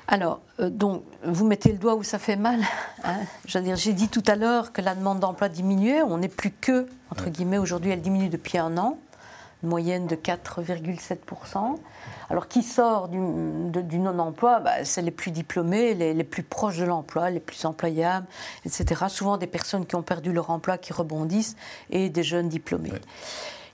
alors, 0.07 0.41
euh, 0.61 0.69
donc, 0.69 1.03
vous 1.25 1.47
mettez 1.47 1.73
le 1.73 1.79
doigt 1.79 1.95
où 1.95 2.03
ça 2.03 2.19
fait 2.19 2.37
mal. 2.37 2.61
Hein. 3.05 3.21
J'ai 3.47 3.93
dit 3.95 4.09
tout 4.09 4.23
à 4.27 4.37
l'heure 4.37 4.73
que 4.73 4.83
la 4.83 4.95
demande 4.95 5.21
d'emploi 5.21 5.49
diminuait. 5.49 6.03
On 6.03 6.19
n'est 6.19 6.29
plus 6.29 6.51
que, 6.51 6.87
entre 7.11 7.31
guillemets, 7.31 7.59
aujourd'hui, 7.59 7.91
elle 7.91 8.03
diminue 8.03 8.29
depuis 8.29 8.59
un 8.59 8.77
an, 8.77 8.99
une 9.65 9.71
moyenne 9.71 10.07
de 10.07 10.15
4,7%. 10.15 11.79
Alors, 12.31 12.49
qui 12.49 12.63
sort 12.63 13.09
du, 13.09 13.19
non-emploi 13.19 14.61
bah, 14.61 14.85
C'est 14.85 15.03
les 15.03 15.11
plus 15.11 15.31
diplômés, 15.31 15.95
les, 15.95 16.25
plus 16.25 16.43
proches 16.43 16.79
de 16.79 16.85
l'emploi, 16.85 17.31
les 17.31 17.41
plus 17.41 17.65
employables, 17.65 18.27
etc. 18.67 19.07
Souvent 19.09 19.39
des 19.39 19.47
personnes 19.47 19.87
qui 19.87 19.97
ont 19.97 20.03
perdu 20.03 20.33
leur 20.33 20.51
emploi, 20.51 20.79
qui 20.79 20.93
rebondissent, 20.93 21.57
et 21.91 22.11
des 22.11 22.23
jeunes 22.23 22.49
diplômés. 22.49 22.93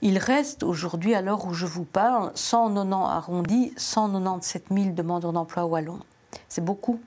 Il 0.03 0.19
reste 0.19 0.63
aujourd'hui, 0.63 1.15
à 1.15 1.23
l'heure 1.23 1.45
où 1.45 1.53
je 1.53 1.67
vous 1.67 1.85
parle, 1.85 2.31
190 2.35 2.95
arrondi, 2.95 3.73
197 3.77 4.67
000 4.71 4.91
demandeurs 4.91 5.33
d'emploi 5.33 5.65
wallons. 5.67 6.01
C'est 6.49 6.65
beaucoup. 6.65 7.01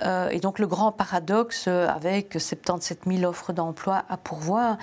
Euh, 0.00 0.28
et 0.30 0.40
donc 0.40 0.58
le 0.58 0.66
grand 0.66 0.92
paradoxe 0.92 1.66
euh, 1.68 1.86
avec 1.88 2.34
77 2.38 3.02
000 3.06 3.24
offres 3.24 3.52
d'emploi 3.52 4.04
à 4.08 4.16
pourvoir. 4.16 4.76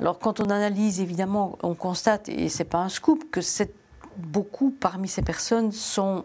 Alors 0.00 0.18
quand 0.18 0.40
on 0.40 0.50
analyse, 0.50 1.00
évidemment, 1.00 1.58
on 1.62 1.74
constate, 1.74 2.28
et 2.28 2.48
c'est 2.48 2.64
pas 2.64 2.78
un 2.78 2.88
scoop, 2.88 3.30
que 3.30 3.40
beaucoup 4.16 4.70
parmi 4.70 5.08
ces 5.08 5.22
personnes 5.22 5.72
sont 5.72 6.24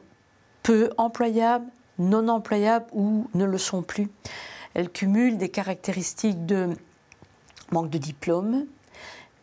peu 0.63 0.91
employables, 0.97 1.65
non 1.99 2.27
employables 2.29 2.85
ou 2.93 3.27
ne 3.33 3.45
le 3.45 3.57
sont 3.57 3.81
plus. 3.81 4.09
Elles 4.73 4.89
cumulent 4.89 5.37
des 5.37 5.49
caractéristiques 5.49 6.45
de 6.45 6.69
manque 7.71 7.89
de 7.89 7.97
diplôme, 7.97 8.65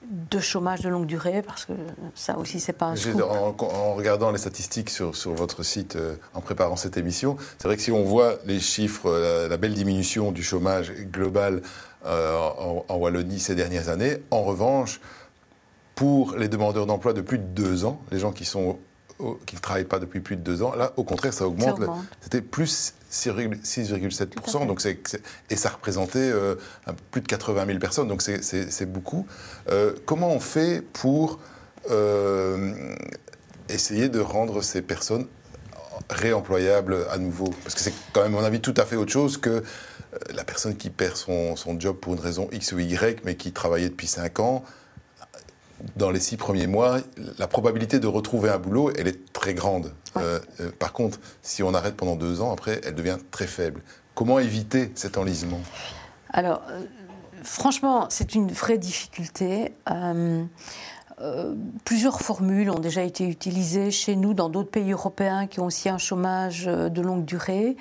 de 0.03 0.39
chômage 0.39 0.81
de 0.81 0.89
longue 0.89 1.07
durée, 1.07 1.43
parce 1.43 1.65
que 1.65 1.73
ça 2.15 2.39
aussi, 2.39 2.61
c'est 2.61 2.73
pas 2.73 2.87
un 2.87 2.97
scoop. 2.97 3.21
En, 3.21 3.95
regardant 3.95 4.31
les 4.31 4.39
statistiques 4.39 4.91
sur, 4.91 5.17
sur 5.17 5.35
votre 5.35 5.63
site, 5.63 5.97
euh, 5.97 6.15
en 6.35 6.41
préparant 6.41 6.77
cette 6.77 6.97
émission, 6.97 7.37
c'est 7.59 7.67
vrai 7.67 7.77
que 7.77 7.83
si 7.83 7.91
on 7.91 8.05
voit 8.05 8.37
les 8.47 8.61
chiffres, 8.61 9.11
la, 9.49 9.57
belle 9.57 9.75
diminution 9.75 10.31
du 10.31 10.43
chômage 10.43 10.93
global 10.93 11.63
euh, 12.07 12.37
en, 12.89 12.97
Wallonie 12.97 13.41
ces 13.41 13.55
dernières 13.55 13.89
années, 13.89 14.19
en 14.31 14.43
revanche, 14.43 15.01
pour 15.95 16.37
les 16.37 16.49
demandeurs 16.49 16.87
d'emploi 16.87 17.13
de 17.13 17.21
plus 17.21 17.39
de 17.39 17.45
deux 17.45 17.85
ans, 17.85 18.01
les 18.13 18.21
gens 18.21 18.31
qui 18.31 18.45
sont 18.45 18.79
qui 19.47 19.57
ne 19.57 19.61
travaillent 19.61 19.85
pas 19.85 19.99
depuis 19.99 20.21
plus 20.21 20.37
de 20.37 20.43
deux 20.43 20.63
ans. 20.63 20.75
Là, 20.75 20.93
au 20.97 21.05
contraire, 21.05 21.33
ça 21.33 21.47
augmente. 21.47 21.81
C'était 22.21 22.41
plus 22.41 22.95
6,7%. 23.11 24.67
Donc 24.67 24.87
et 25.51 25.57
ça 25.57 25.71
représentait 25.71 26.19
euh, 26.19 26.55
plus 27.11 27.21
de 27.21 27.27
80 27.27 27.67
000 27.67 27.79
personnes. 27.79 28.09
Donc 28.09 28.23
c'est 28.23 28.87
beaucoup. 28.87 29.27
Euh, 29.71 29.93
comment 30.07 30.31
on 30.31 30.41
fait 30.41 30.83
pour 30.93 31.41
euh, 31.91 32.95
essayer 33.69 34.09
de 34.09 34.21
rendre 34.21 34.63
ces 34.63 34.83
personnes 34.83 35.27
réemployables 36.11 37.07
à 37.11 37.19
nouveau? 37.19 37.51
Parce 37.65 37.75
que 37.75 37.81
c'est 37.81 37.95
quand 38.13 38.23
même, 38.23 38.35
à 38.35 38.41
mon 38.41 38.45
avis, 38.45 38.61
tout 38.61 38.75
à 38.77 38.85
fait 38.85 38.97
autre 38.97 39.13
chose 39.13 39.37
que 39.37 39.63
la 40.33 40.45
personne 40.45 40.77
qui 40.77 40.91
perd 40.91 41.17
son, 41.17 41.55
son, 41.57 41.79
job 41.79 41.97
pour 41.97 42.15
une 42.15 42.21
raison 42.21 42.49
X 42.51 42.73
ou 42.73 42.79
Y, 42.79 43.25
mais 43.25 43.37
qui 43.37 43.53
travaillait 43.53 43.91
depuis 43.91 44.07
5 44.07 44.41
ans, 44.41 44.65
dans 45.97 46.11
les 46.11 46.21
six 46.21 46.37
premiers 46.37 46.67
mois, 46.67 46.99
la 47.39 47.47
probabilité 47.47 48.01
de 48.01 48.07
retrouver 48.07 48.51
un 48.51 48.59
boulot, 48.59 48.91
elle 48.97 49.09
est 49.09 49.33
très 49.33 49.55
grande. 49.55 49.93
Euh, 50.17 50.41
euh, 50.61 50.71
par 50.79 50.93
contre, 50.93 51.19
si 51.43 51.63
on 51.63 51.75
arrête 51.75 51.97
pendant 51.97 52.17
deux 52.17 52.41
ans, 52.41 52.53
après, 52.53 52.81
elle 52.85 52.95
devient 52.95 53.19
très 53.31 53.47
faible. 53.47 53.83
Comment 54.15 54.39
éviter 54.39 54.91
cet 54.95 55.19
enlisement? 55.19 55.61
Alors, 56.33 56.63
euh, 56.71 56.83
franchement, 57.43 58.07
c'est 58.11 58.35
une 58.35 58.51
vraie 58.51 58.79
difficulté. 58.79 59.73
plusieurs 61.85 62.21
formules 62.21 62.71
ont 62.71 62.79
déjà 62.79 63.03
été 63.03 63.25
utilisées 63.25 63.91
chez 63.91 64.15
nous, 64.15 64.35
dans 64.35 64.49
d'autres 64.49 64.71
pays 64.71 64.93
européens 64.93 65.47
qui 65.47 65.61
ont 65.61 65.67
aussi 65.67 65.89
un 65.89 65.99
chômage 65.99 66.67
de 66.67 67.01
longue 67.01 67.25
durée. 67.25 67.77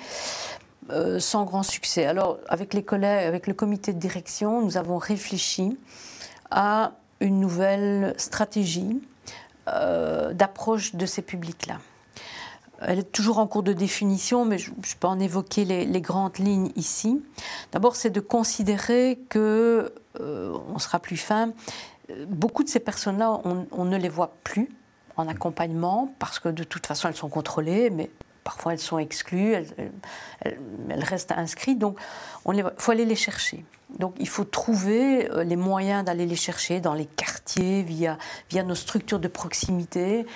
sans 1.18 1.44
grand 1.44 1.62
succès. 1.62 2.06
Alors, 2.06 2.38
avec 2.48 2.74
les 2.74 2.82
collègues, 2.82 3.26
avec 3.26 3.46
le 3.46 3.54
comité 3.54 3.92
de 3.92 3.98
direction, 3.98 4.62
nous 4.62 4.76
avons 4.76 4.98
réfléchi 4.98 5.76
à 6.50 6.92
une 7.20 7.40
nouvelle 7.40 8.14
stratégie 8.16 9.00
euh, 9.68 10.32
d'approche 10.32 10.94
de 10.94 11.06
ces 11.06 11.22
publics-là. 11.22 11.78
Elle 12.80 13.00
est 13.00 13.12
toujours 13.12 13.38
en 13.38 13.46
cours 13.48 13.64
de 13.64 13.72
définition, 13.72 14.44
mais 14.44 14.56
je, 14.56 14.70
peux 15.00 15.08
en 15.08 15.18
évoquer 15.18 15.64
les, 15.64 16.00
grandes 16.00 16.38
lignes 16.38 16.70
ici. 16.76 17.20
D'abord, 17.72 17.96
c'est 17.96 18.10
de 18.10 18.20
considérer 18.20 19.18
que, 19.28 19.92
euh, 20.20 20.56
on 20.72 20.78
sera 20.78 21.00
plus 21.00 21.16
fin, 21.16 21.52
beaucoup 22.28 22.62
de 22.62 22.68
ces 22.68 22.78
personnes-là, 22.78 23.40
on, 23.44 23.84
ne 23.84 23.96
les 23.96 24.08
voit 24.08 24.32
plus 24.44 24.68
en 25.16 25.26
accompagnement 25.26 26.14
parce 26.20 26.38
que 26.38 26.48
de 26.48 26.62
toute 26.62 26.86
façon, 26.86 27.08
elles 27.08 27.16
sont 27.16 27.28
contrôlées, 27.28 27.90
mais 27.90 28.10
parfois 28.44 28.74
elles 28.74 28.78
sont 28.78 28.98
exclues, 28.98 29.54
elles, 29.54 29.90
elles 30.88 31.04
restent 31.04 31.32
inscrites. 31.32 31.80
Donc, 31.80 31.98
il 32.54 32.64
faut 32.76 32.92
aller 32.92 33.04
les 33.04 33.16
chercher. 33.16 33.64
Donc 33.96 34.14
il 34.18 34.28
faut 34.28 34.44
trouver 34.44 35.30
euh, 35.30 35.44
les 35.44 35.56
moyens 35.56 36.04
d'aller 36.04 36.26
les 36.26 36.36
chercher 36.36 36.80
dans 36.80 36.94
les 36.94 37.06
quartiers, 37.06 37.82
via, 37.82 38.18
via 38.50 38.62
nos 38.62 38.74
structures 38.74 39.18
de 39.18 39.28
proximité. 39.28 40.26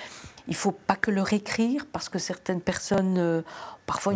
Il 0.47 0.51
ne 0.51 0.55
faut 0.55 0.71
pas 0.71 0.95
que 0.95 1.11
leur 1.11 1.31
écrire, 1.31 1.85
parce 1.91 2.09
que 2.09 2.19
certaines 2.19 2.61
personnes, 2.61 3.17
euh, 3.17 3.41
parfois, 3.85 4.13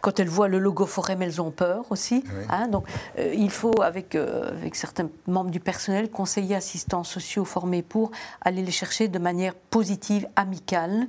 quand 0.00 0.20
elles 0.20 0.28
voient 0.28 0.48
le 0.48 0.58
logo 0.58 0.86
Forem, 0.86 1.22
elles 1.22 1.40
ont 1.40 1.50
peur 1.50 1.86
aussi. 1.90 2.22
Hein. 2.50 2.68
donc 2.68 2.86
euh, 3.18 3.34
il 3.34 3.50
faut, 3.50 3.82
avec, 3.82 4.14
avec 4.14 4.76
certains 4.76 5.08
membres 5.26 5.50
du 5.50 5.60
personnel, 5.60 6.10
conseillers, 6.10 6.54
assistants 6.54 7.04
sociaux 7.04 7.44
formés 7.44 7.82
pour 7.82 8.12
aller 8.42 8.62
les 8.62 8.70
chercher 8.70 9.08
de 9.08 9.18
manière 9.18 9.54
positive, 9.54 10.28
amicale, 10.36 11.08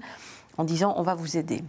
en 0.58 0.64
disant 0.64 0.94
on 0.98 1.04
va 1.04 1.14
vous 1.14 1.38
aider. 1.38 1.64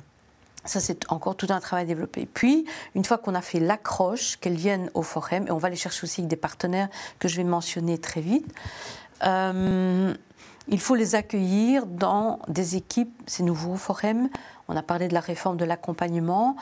Ça, 0.64 0.80
c'est 0.80 1.10
encore 1.10 1.36
tout 1.36 1.48
un 1.50 1.60
travail 1.60 1.86
développé. 1.86 2.28
Puis, 2.32 2.64
une 2.94 3.04
fois 3.04 3.18
qu'on 3.18 3.34
a 3.34 3.40
fait 3.40 3.60
l'accroche, 3.60 4.36
qu'elles 4.36 4.54
viennent 4.54 4.90
au 4.94 5.02
forum, 5.02 5.46
et 5.48 5.50
on 5.50 5.58
va 5.58 5.68
les 5.68 5.76
chercher 5.76 6.04
aussi 6.04 6.20
avec 6.20 6.28
des 6.28 6.36
partenaires 6.36 6.88
que 7.18 7.28
je 7.28 7.36
vais 7.36 7.44
mentionner 7.44 7.98
très 7.98 8.20
vite, 8.20 8.46
euh, 9.24 10.14
il 10.68 10.80
faut 10.80 10.94
les 10.94 11.14
accueillir 11.14 11.86
dans 11.86 12.38
des 12.48 12.76
équipes, 12.76 13.12
c'est 13.26 13.42
nouveau 13.42 13.72
au 13.72 13.76
forum. 13.76 14.28
On 14.68 14.76
a 14.76 14.82
parlé 14.82 15.08
de 15.08 15.14
la 15.14 15.20
réforme 15.20 15.56
de 15.56 15.64
l'accompagnement. 15.64 16.56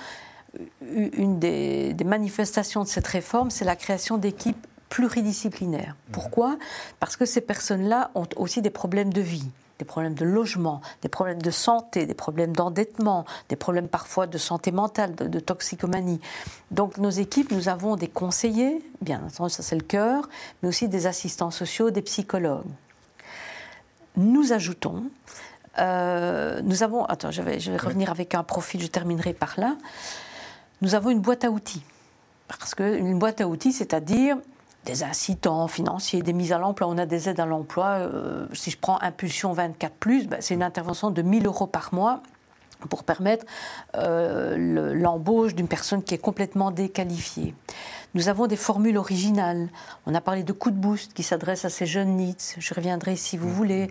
Une 0.83 1.39
des, 1.39 1.93
des 1.93 2.05
manifestations 2.05 2.83
de 2.83 2.89
cette 2.89 3.07
réforme, 3.07 3.51
c'est 3.51 3.65
la 3.67 3.77
création 3.77 4.17
d'équipes 4.17 4.67
pluridisciplinaires. 4.89 5.95
Pourquoi? 6.11 6.57
Parce 6.99 7.17
que 7.17 7.27
ces 7.27 7.43
personnes-là 7.43 8.11
ont 8.15 8.27
aussi 8.37 8.63
des 8.63 8.71
problèmes 8.71 9.13
de 9.13 9.21
vie 9.21 9.51
des 9.81 9.87
problèmes 9.87 10.15
de 10.15 10.27
logement, 10.27 10.83
des 11.01 11.09
problèmes 11.09 11.41
de 11.41 11.51
santé, 11.51 12.05
des 12.05 12.15
problèmes 12.15 12.55
d'endettement, 12.55 13.25
des 13.49 13.57
problèmes 13.57 13.89
parfois 13.89 14.27
de 14.27 14.37
santé 14.37 14.73
mentale, 14.73 15.15
de, 15.15 15.41
toxicomanie. 15.41 16.21
Donc 16.71 16.99
nos 16.99 17.09
équipes, 17.09 17.51
nous 17.51 17.71
avons 17.71 17.97
des 17.97 18.07
conseillers, 18.07 18.85
bien 19.01 19.23
entendu 19.27 19.51
ça 19.51 19.63
c'est 19.63 19.77
le 19.77 19.83
cœur, 19.83 20.29
mais 20.63 20.69
aussi 20.69 20.87
des 20.87 21.07
assistants 21.07 21.51
sociaux, 21.51 21.91
des 21.91 22.03
psychologues. 22.03 22.67
Nous 24.19 24.53
ajoutons, 24.53 25.05
euh, 25.79 26.61
nous 26.63 26.83
avons, 26.83 27.07
attends, 27.07 27.31
je 27.31 27.41
vais, 27.41 27.59
je 27.59 27.71
vais 27.71 27.79
revenir 27.79 28.11
avec 28.11 28.35
un 28.35 28.43
profil, 28.43 28.83
je 28.83 28.87
terminerai 28.87 29.33
par 29.33 29.55
là. 29.57 29.77
Nous 30.83 30.95
avons 30.95 31.09
une 31.09 31.21
boîte 31.21 31.45
à 31.45 31.51
outils. 31.51 31.83
Parce 32.49 32.75
qu'une 32.75 33.19
boîte 33.19 33.41
à 33.41 33.49
outils, 33.49 33.73
c'est-à-dire 33.73 34.37
des 34.85 35.03
incitants 35.03 35.69
financiers, 35.69 36.23
des 36.23 36.33
mises 36.33 36.53
à 36.53 36.59
l'emploi. 36.59 36.89
On 36.89 36.99
a 36.99 37.07
des 37.07 37.29
aides 37.29 37.41
à 37.41 37.47
l'emploi. 37.47 37.99
Euh, 37.99 38.47
si 38.53 38.71
je 38.71 38.79
prends 38.79 39.01
Impulsion 39.03 39.53
24, 39.53 39.95
ben, 40.27 40.41
c'est 40.41 40.55
une 40.55 40.63
intervention 40.63 41.11
de 41.11 41.23
1000 41.23 41.47
euros 41.47 41.67
par 41.67 41.93
mois 41.93 42.23
pour 42.89 43.05
permettre 43.05 43.45
euh, 43.97 44.95
l'embauche 44.95 45.55
d'une 45.55 45.69
personne 45.69 46.03
qui 46.03 46.15
est 46.15 46.19
complètement 46.19 46.71
déqualifiée. 46.71 47.55
Nous 48.15 48.29
avons 48.29 48.47
des 48.47 48.57
formules 48.57 48.97
originales. 48.97 49.69
On 50.07 50.15
a 50.15 50.21
parlé 50.21 50.43
de 50.43 50.53
coup 50.53 50.71
de 50.71 50.77
boost 50.77 51.13
qui 51.13 51.23
s'adresse 51.23 51.65
à 51.65 51.71
ces 51.71 51.87
jeunes 51.87 52.17
NITS. 52.17 52.57
Je 52.59 52.75
reviendrai 52.75 53.17
si 53.17 53.37
vous 53.37 53.49
mmh. 53.49 53.53
voulez. 53.53 53.91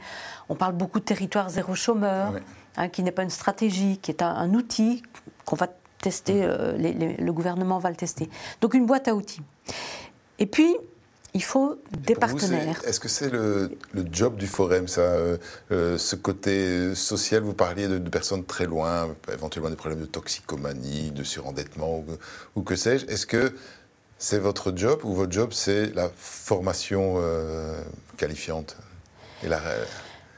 On 0.50 0.56
parle 0.56 0.74
beaucoup 0.74 1.00
de 1.00 1.06
territoire 1.06 1.50
zéro 1.50 1.76
chômeur, 1.76 2.34
hein, 2.78 2.90
qui 2.90 3.04
n'est 3.04 3.12
pas 3.12 3.24
une 3.24 3.30
stratégie, 3.30 3.98
qui 4.02 4.12
est 4.12 4.22
un, 4.24 4.54
outil 4.54 5.04
qu'on 5.46 5.56
va 5.56 5.68
tester, 6.02 6.42
mmh. 6.42 6.50
euh, 6.50 7.16
le 7.20 7.32
gouvernement 7.32 7.78
va 7.78 7.90
le 7.92 7.96
tester. 7.96 8.30
Donc 8.60 8.74
une 8.74 8.86
boîte 8.86 9.08
à 9.08 9.16
outils. 9.16 9.42
Et 10.40 10.46
puis, 10.46 10.76
il 11.34 11.44
faut 11.44 11.80
des 11.92 12.16
partenaires. 12.16 12.82
Est-ce 12.86 13.00
que 13.00 13.08
c'est 13.08 13.30
le, 13.30 13.78
job 14.12 14.36
du 14.38 14.48
forum, 14.48 14.88
ça 14.88 15.02
euh, 15.02 15.38
euh, 15.72 15.98
Ce 15.98 16.16
côté 16.16 16.96
social, 16.96 17.44
vous 17.44 17.54
parliez 17.54 17.88
de, 17.88 18.10
personnes 18.10 18.44
très 18.46 18.66
loin, 18.66 19.16
éventuellement 19.32 19.70
des 19.70 19.76
problèmes 19.76 20.02
de 20.02 20.06
toxicomanie, 20.06 21.12
de 21.12 21.24
surendettement 21.24 22.04
ou, 22.56 22.62
que 22.62 22.76
sais-je. 22.76 23.06
Est-ce 23.06 23.28
que 23.28 23.54
c'est 24.18 24.40
votre 24.40 24.76
job 24.76 25.02
ou 25.04 25.14
votre 25.14 25.32
job, 25.32 25.52
c'est 25.54 25.94
la 25.94 26.10
formation 26.16 27.16
euh, 27.18 27.80
qualifiante 28.18 28.76
et 29.44 29.48
la... 29.48 29.62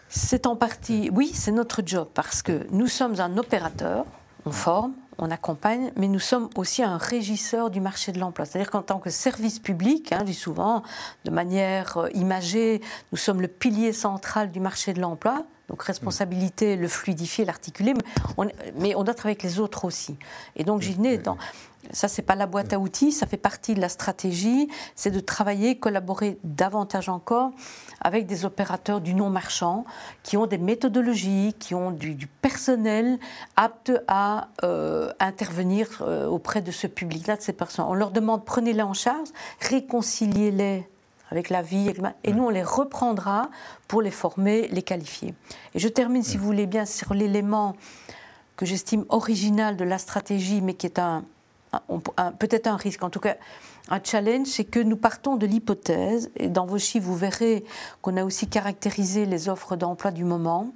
C'est 0.09 0.45
en 0.45 0.57
partie, 0.57 1.09
oui, 1.13 1.31
c'est 1.33 1.53
notre 1.53 1.81
job 1.85 2.09
parce 2.13 2.41
que 2.41 2.67
nous 2.71 2.87
sommes 2.87 3.21
un 3.21 3.37
opérateur, 3.37 4.05
on 4.45 4.51
forme, 4.51 4.91
on 5.21 5.31
accompagne, 5.31 5.91
mais 5.95 6.07
nous 6.07 6.19
sommes 6.19 6.49
aussi 6.55 6.83
un 6.83 6.97
régisseur 6.97 7.69
du 7.69 7.79
marché 7.79 8.11
de 8.11 8.19
l'emploi. 8.19 8.45
C'est-à-dire 8.45 8.71
qu'en 8.71 8.81
tant 8.81 8.99
que 8.99 9.09
service 9.09 9.59
public, 9.59 10.11
hein, 10.11 10.17
je 10.21 10.25
dis 10.25 10.33
souvent, 10.33 10.83
de 11.25 11.31
manière 11.31 11.97
euh, 11.97 12.09
imagée, 12.13 12.81
nous 13.11 13.17
sommes 13.17 13.41
le 13.41 13.47
pilier 13.47 13.93
central 13.93 14.51
du 14.51 14.59
marché 14.59 14.93
de 14.93 14.99
l'emploi. 14.99 15.45
Donc 15.69 15.83
responsabilité, 15.83 16.75
le 16.75 16.89
fluidifier, 16.89 17.45
l'articuler, 17.45 17.93
mais 18.77 18.93
on, 18.93 19.03
doit 19.03 19.13
travailler 19.13 19.37
avec 19.37 19.43
les 19.43 19.59
autres 19.59 19.85
aussi. 19.85 20.17
Et 20.57 20.65
donc 20.65 20.81
j'y 20.81 20.91
venais 20.93 21.17
dans 21.17 21.37
ça, 21.93 22.07
c'est 22.07 22.21
pas 22.21 22.35
la 22.35 22.45
boîte 22.45 22.73
à 22.73 22.79
outils, 22.79 23.11
ça 23.11 23.25
fait 23.25 23.37
partie 23.37 23.73
de 23.73 23.81
la 23.81 23.89
stratégie, 23.89 24.67
c'est 24.95 25.11
de 25.11 25.19
travailler, 25.19 25.77
collaborer 25.77 26.37
davantage 26.43 27.09
encore 27.09 27.51
avec 28.01 28.25
des 28.25 28.45
opérateurs 28.45 28.99
du 28.99 29.13
non 29.13 29.29
marchand 29.29 29.85
qui 30.23 30.35
ont 30.35 30.47
des 30.47 30.57
méthodologies, 30.57 31.55
qui 31.59 31.75
ont 31.75 31.91
du, 31.91 32.27
personnel 32.41 33.19
apte 33.55 33.91
à 34.07 34.49
euh, 34.63 35.11
intervenir 35.19 35.87
euh, 36.01 36.27
auprès 36.27 36.61
de 36.61 36.71
ce 36.71 36.87
public-là, 36.87 37.37
de 37.37 37.41
ces 37.41 37.53
personnes. 37.53 37.85
On 37.87 37.93
leur 37.93 38.11
demande 38.11 38.43
prenez-les 38.43 38.81
en 38.81 38.93
charge, 38.93 39.29
réconciliez-les 39.61 40.87
avec 41.29 41.49
la 41.49 41.61
vie, 41.61 41.89
et 42.25 42.33
nous 42.33 42.43
on 42.43 42.49
les 42.49 42.63
reprendra 42.63 43.49
pour 43.87 44.01
les 44.01 44.11
former, 44.11 44.67
les 44.67 44.81
qualifier. 44.81 45.33
Et 45.73 45.79
je 45.79 45.87
termine, 45.87 46.23
si 46.23 46.35
vous 46.35 46.43
voulez 46.43 46.67
bien, 46.67 46.85
sur 46.85 47.13
l'élément 47.13 47.77
que 48.57 48.65
j'estime 48.65 49.05
original 49.07 49.77
de 49.77 49.85
la 49.85 49.97
stratégie, 49.97 50.59
mais 50.59 50.73
qui 50.73 50.87
est 50.87 50.99
un, 50.99 51.23
peut-être 52.37 52.67
un 52.67 52.75
risque, 52.75 53.03
en 53.03 53.09
tout 53.09 53.21
cas 53.21 53.37
un 53.89 53.99
challenge, 54.03 54.47
c'est 54.47 54.63
que 54.63 54.79
nous 54.79 54.97
partons 54.97 55.35
de 55.35 55.45
l'hypothèse, 55.45 56.31
et 56.35 56.49
dans 56.49 56.65
vos 56.65 56.77
chiffres, 56.77 57.05
vous 57.05 57.15
verrez 57.15 57.63
qu'on 58.01 58.17
a 58.17 58.23
aussi 58.23 58.47
caractérisé 58.47 59.25
les 59.25 59.49
offres 59.49 59.75
d'emploi 59.75 60.11
du 60.11 60.23
moment. 60.23 60.69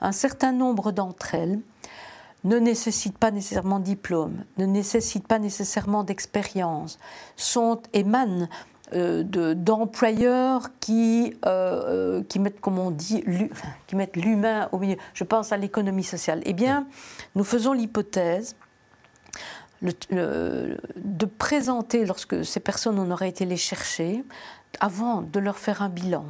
Un 0.00 0.12
certain 0.12 0.52
nombre 0.52 0.92
d'entre 0.92 1.34
elles 1.34 1.60
ne 2.44 2.58
nécessitent 2.58 3.18
pas 3.18 3.30
nécessairement 3.30 3.80
de 3.80 3.84
diplôme, 3.84 4.44
ne 4.56 4.66
nécessitent 4.66 5.26
pas 5.26 5.40
nécessairement 5.40 6.04
d'expérience, 6.04 6.98
sont 7.36 7.80
émanent 7.92 8.48
euh, 8.94 9.24
d'employeurs 9.54 10.70
qui, 10.78 11.34
euh, 11.44 12.20
euh, 12.20 12.22
qui 12.22 12.38
mettent, 12.38 12.60
qui 12.60 13.96
mettent 13.96 14.16
l'humain 14.16 14.68
au 14.70 14.78
milieu. 14.78 14.96
Je 15.12 15.24
pense 15.24 15.50
à 15.50 15.56
l'économie 15.56 16.04
sociale. 16.04 16.40
Eh 16.44 16.52
bien, 16.52 16.86
nous 17.34 17.42
faisons 17.42 17.72
l'hypothèse 17.72 18.54
de 19.82 21.24
présenter, 21.38 22.06
lorsque 22.06 22.44
ces 22.44 22.60
personnes, 22.60 22.98
on 22.98 23.10
aurait 23.10 23.28
été 23.28 23.44
les 23.44 23.56
chercher, 23.56 24.24
avant 24.80 25.22
de 25.22 25.38
leur 25.38 25.58
faire 25.58 25.82
un 25.82 25.88
bilan, 25.88 26.26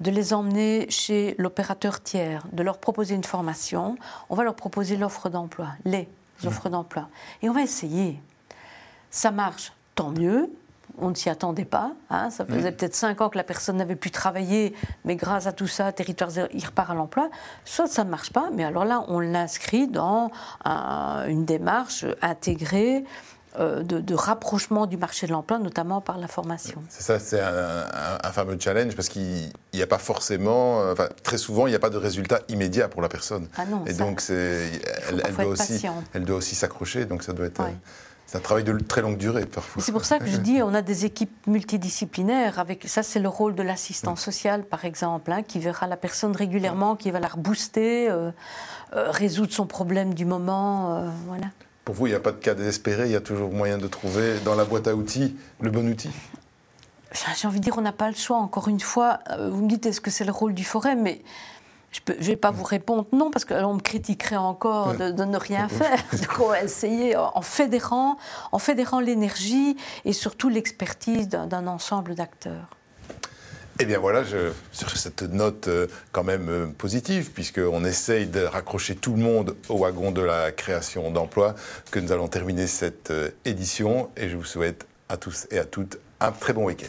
de 0.00 0.10
les 0.10 0.32
emmener 0.32 0.86
chez 0.90 1.34
l'opérateur 1.38 2.02
tiers, 2.02 2.46
de 2.52 2.62
leur 2.62 2.78
proposer 2.78 3.14
une 3.14 3.24
formation. 3.24 3.96
On 4.28 4.34
va 4.34 4.44
leur 4.44 4.54
proposer 4.54 4.96
l'offre 4.96 5.28
d'emploi, 5.28 5.68
les 5.84 6.08
offres 6.44 6.68
d'emploi. 6.68 7.08
Et 7.42 7.48
on 7.48 7.52
va 7.52 7.62
essayer. 7.62 8.20
Ça 9.10 9.30
marche, 9.30 9.72
tant 9.94 10.10
mieux. 10.10 10.50
On 10.98 11.10
ne 11.10 11.14
s'y 11.14 11.28
attendait 11.28 11.64
pas. 11.64 11.92
Hein. 12.10 12.30
Ça 12.30 12.44
faisait 12.44 12.72
peut-être 12.72 12.94
cinq 12.94 13.20
ans 13.20 13.28
que 13.28 13.36
la 13.36 13.44
personne 13.44 13.76
n'avait 13.76 13.96
pu 13.96 14.10
travailler, 14.10 14.74
mais 15.04 15.16
grâce 15.16 15.46
à 15.46 15.52
tout 15.52 15.66
ça, 15.66 15.92
territoire 15.92 16.30
zéro, 16.30 16.48
il 16.52 16.64
repart 16.64 16.90
à 16.90 16.94
l'emploi. 16.94 17.30
Soit 17.64 17.86
ça 17.86 18.04
ne 18.04 18.10
marche 18.10 18.32
pas, 18.32 18.50
mais 18.52 18.64
alors 18.64 18.84
là, 18.84 19.04
on 19.08 19.20
l'inscrit 19.20 19.88
dans 19.88 20.30
une 20.64 21.44
démarche 21.44 22.04
intégrée 22.22 23.04
euh, 23.58 23.82
de, 23.82 24.14
rapprochement 24.14 24.86
du 24.86 24.98
marché 24.98 25.26
de 25.26 25.32
l'emploi, 25.32 25.58
notamment 25.58 26.02
par 26.02 26.18
la 26.18 26.28
formation. 26.28 26.82
C'est 26.90 27.02
ça, 27.02 27.18
c'est 27.18 27.40
un, 27.40 28.32
fameux 28.32 28.58
challenge 28.60 28.94
parce 28.94 29.08
qu'il 29.08 29.50
n'y 29.72 29.82
a 29.82 29.86
pas 29.86 29.96
forcément, 29.98 30.82
euh, 30.82 30.92
enfin, 30.92 31.08
très 31.22 31.38
souvent, 31.38 31.66
il 31.66 31.70
n'y 31.70 31.76
a 31.76 31.78
pas 31.78 31.88
de 31.88 31.96
résultat 31.96 32.40
immédiat 32.48 32.88
pour 32.88 33.00
la 33.00 33.08
personne. 33.08 33.48
Ah 33.56 33.64
non, 33.64 33.82
Et 33.86 33.94
donc, 33.94 34.20
c'est, 34.20 34.68
elle, 35.08 35.34
doit 35.34 35.46
aussi, 35.46 35.82
elle 36.12 36.24
doit 36.24 36.36
aussi 36.36 36.54
s'accrocher, 36.54 37.06
donc 37.06 37.22
ça 37.22 37.32
doit 37.32 37.46
être. 37.46 37.62
C'est 38.26 38.38
un 38.38 38.40
travail 38.40 38.64
de 38.64 38.76
très 38.78 39.02
longue 39.02 39.16
durée 39.16 39.46
parfois. 39.46 39.82
C'est 39.82 39.92
pour 39.92 40.04
ça 40.04 40.18
que 40.18 40.26
je 40.26 40.36
dis 40.36 40.60
on 40.62 40.74
a 40.74 40.82
des 40.82 41.04
équipes 41.04 41.46
multidisciplinaires. 41.46 42.58
Avec 42.58 42.88
ça, 42.88 43.02
c'est 43.02 43.20
le 43.20 43.28
rôle 43.28 43.54
de 43.54 43.62
l'assistant 43.62 44.16
social, 44.16 44.64
par 44.64 44.84
exemple, 44.84 45.30
hein, 45.30 45.42
qui 45.42 45.60
verra 45.60 45.86
la 45.86 45.96
personne 45.96 46.34
régulièrement, 46.34 46.96
qui 46.96 47.10
va 47.10 47.20
la 47.20 47.28
rebooster, 47.28 48.10
euh, 48.10 48.32
résoudre 48.92 49.52
son 49.52 49.66
problème 49.66 50.12
du 50.14 50.24
moment, 50.24 51.10
voilà. 51.26 51.46
Pour 51.84 51.94
vous, 51.94 52.08
il 52.08 52.10
n'y 52.10 52.16
a 52.16 52.20
pas 52.20 52.32
de 52.32 52.38
cas 52.38 52.54
désespéré, 52.54 53.06
il 53.06 53.12
y 53.12 53.16
a 53.16 53.20
toujours 53.20 53.52
moyen 53.52 53.78
de 53.78 53.86
trouver 53.86 54.40
dans 54.44 54.56
la 54.56 54.64
boîte 54.64 54.88
à 54.88 54.96
outils 54.96 55.36
le 55.60 55.70
bon 55.70 55.88
outil? 55.88 56.10
J'ai 57.36 57.46
envie 57.46 57.60
de 57.60 57.64
dire, 57.64 57.78
on 57.78 57.82
n'a 57.82 57.92
pas 57.92 58.08
le 58.08 58.16
choix. 58.16 58.38
Encore 58.38 58.66
une 58.66 58.80
fois, 58.80 59.20
euh, 59.30 59.50
vous 59.50 59.62
me 59.62 59.68
dites, 59.68 59.86
est-ce 59.86 60.00
que 60.00 60.10
c'est 60.10 60.24
le 60.24 60.32
rôle 60.32 60.52
du 60.52 60.64
forêt? 60.64 60.96
Mais 60.96 61.22
je 62.06 62.12
ne 62.12 62.22
vais 62.22 62.36
pas 62.36 62.50
vous 62.50 62.64
répondre 62.64 63.06
non, 63.12 63.30
parce 63.30 63.44
qu'on 63.44 63.74
me 63.74 63.80
critiquerait 63.80 64.36
encore 64.36 64.94
de, 64.94 65.24
ne 65.24 65.36
rien 65.36 65.68
faire. 65.68 66.02
Donc 66.12 66.40
on 66.40 66.48
va 66.48 66.62
essayer 66.62 67.16
en 67.16 67.42
fédérant, 67.42 68.18
en 68.52 68.58
fédérant 68.58 69.00
l'énergie 69.00 69.76
et 70.04 70.12
surtout 70.12 70.48
l'expertise 70.48 71.28
d'un 71.28 71.66
ensemble 71.66 72.14
d'acteurs. 72.14 72.68
Eh 73.78 73.84
bien 73.84 73.98
voilà, 73.98 74.22
sur 74.72 74.96
cette 74.96 75.22
note 75.22 75.68
euh, 75.68 75.86
quand 76.10 76.24
même 76.24 76.48
euh, 76.48 76.66
positive, 76.66 77.32
puisqu'on 77.32 77.84
essaye 77.84 78.26
de 78.26 78.40
raccrocher 78.40 78.96
tout 78.96 79.12
le 79.12 79.22
monde 79.22 79.54
au 79.68 79.76
wagon 79.76 80.12
de 80.12 80.22
la 80.22 80.50
création 80.50 81.10
d'emplois, 81.10 81.54
que 81.90 82.00
nous 82.00 82.10
allons 82.10 82.28
terminer 82.28 82.68
cette 82.68 83.10
euh, 83.10 83.30
édition 83.44 84.08
et 84.16 84.30
je 84.30 84.36
vous 84.36 84.44
souhaite 84.44 84.86
à 85.10 85.18
tous 85.18 85.46
et 85.50 85.58
à 85.58 85.66
toutes 85.66 85.98
un 86.20 86.32
très 86.32 86.54
bon 86.54 86.64
week-end. 86.64 86.88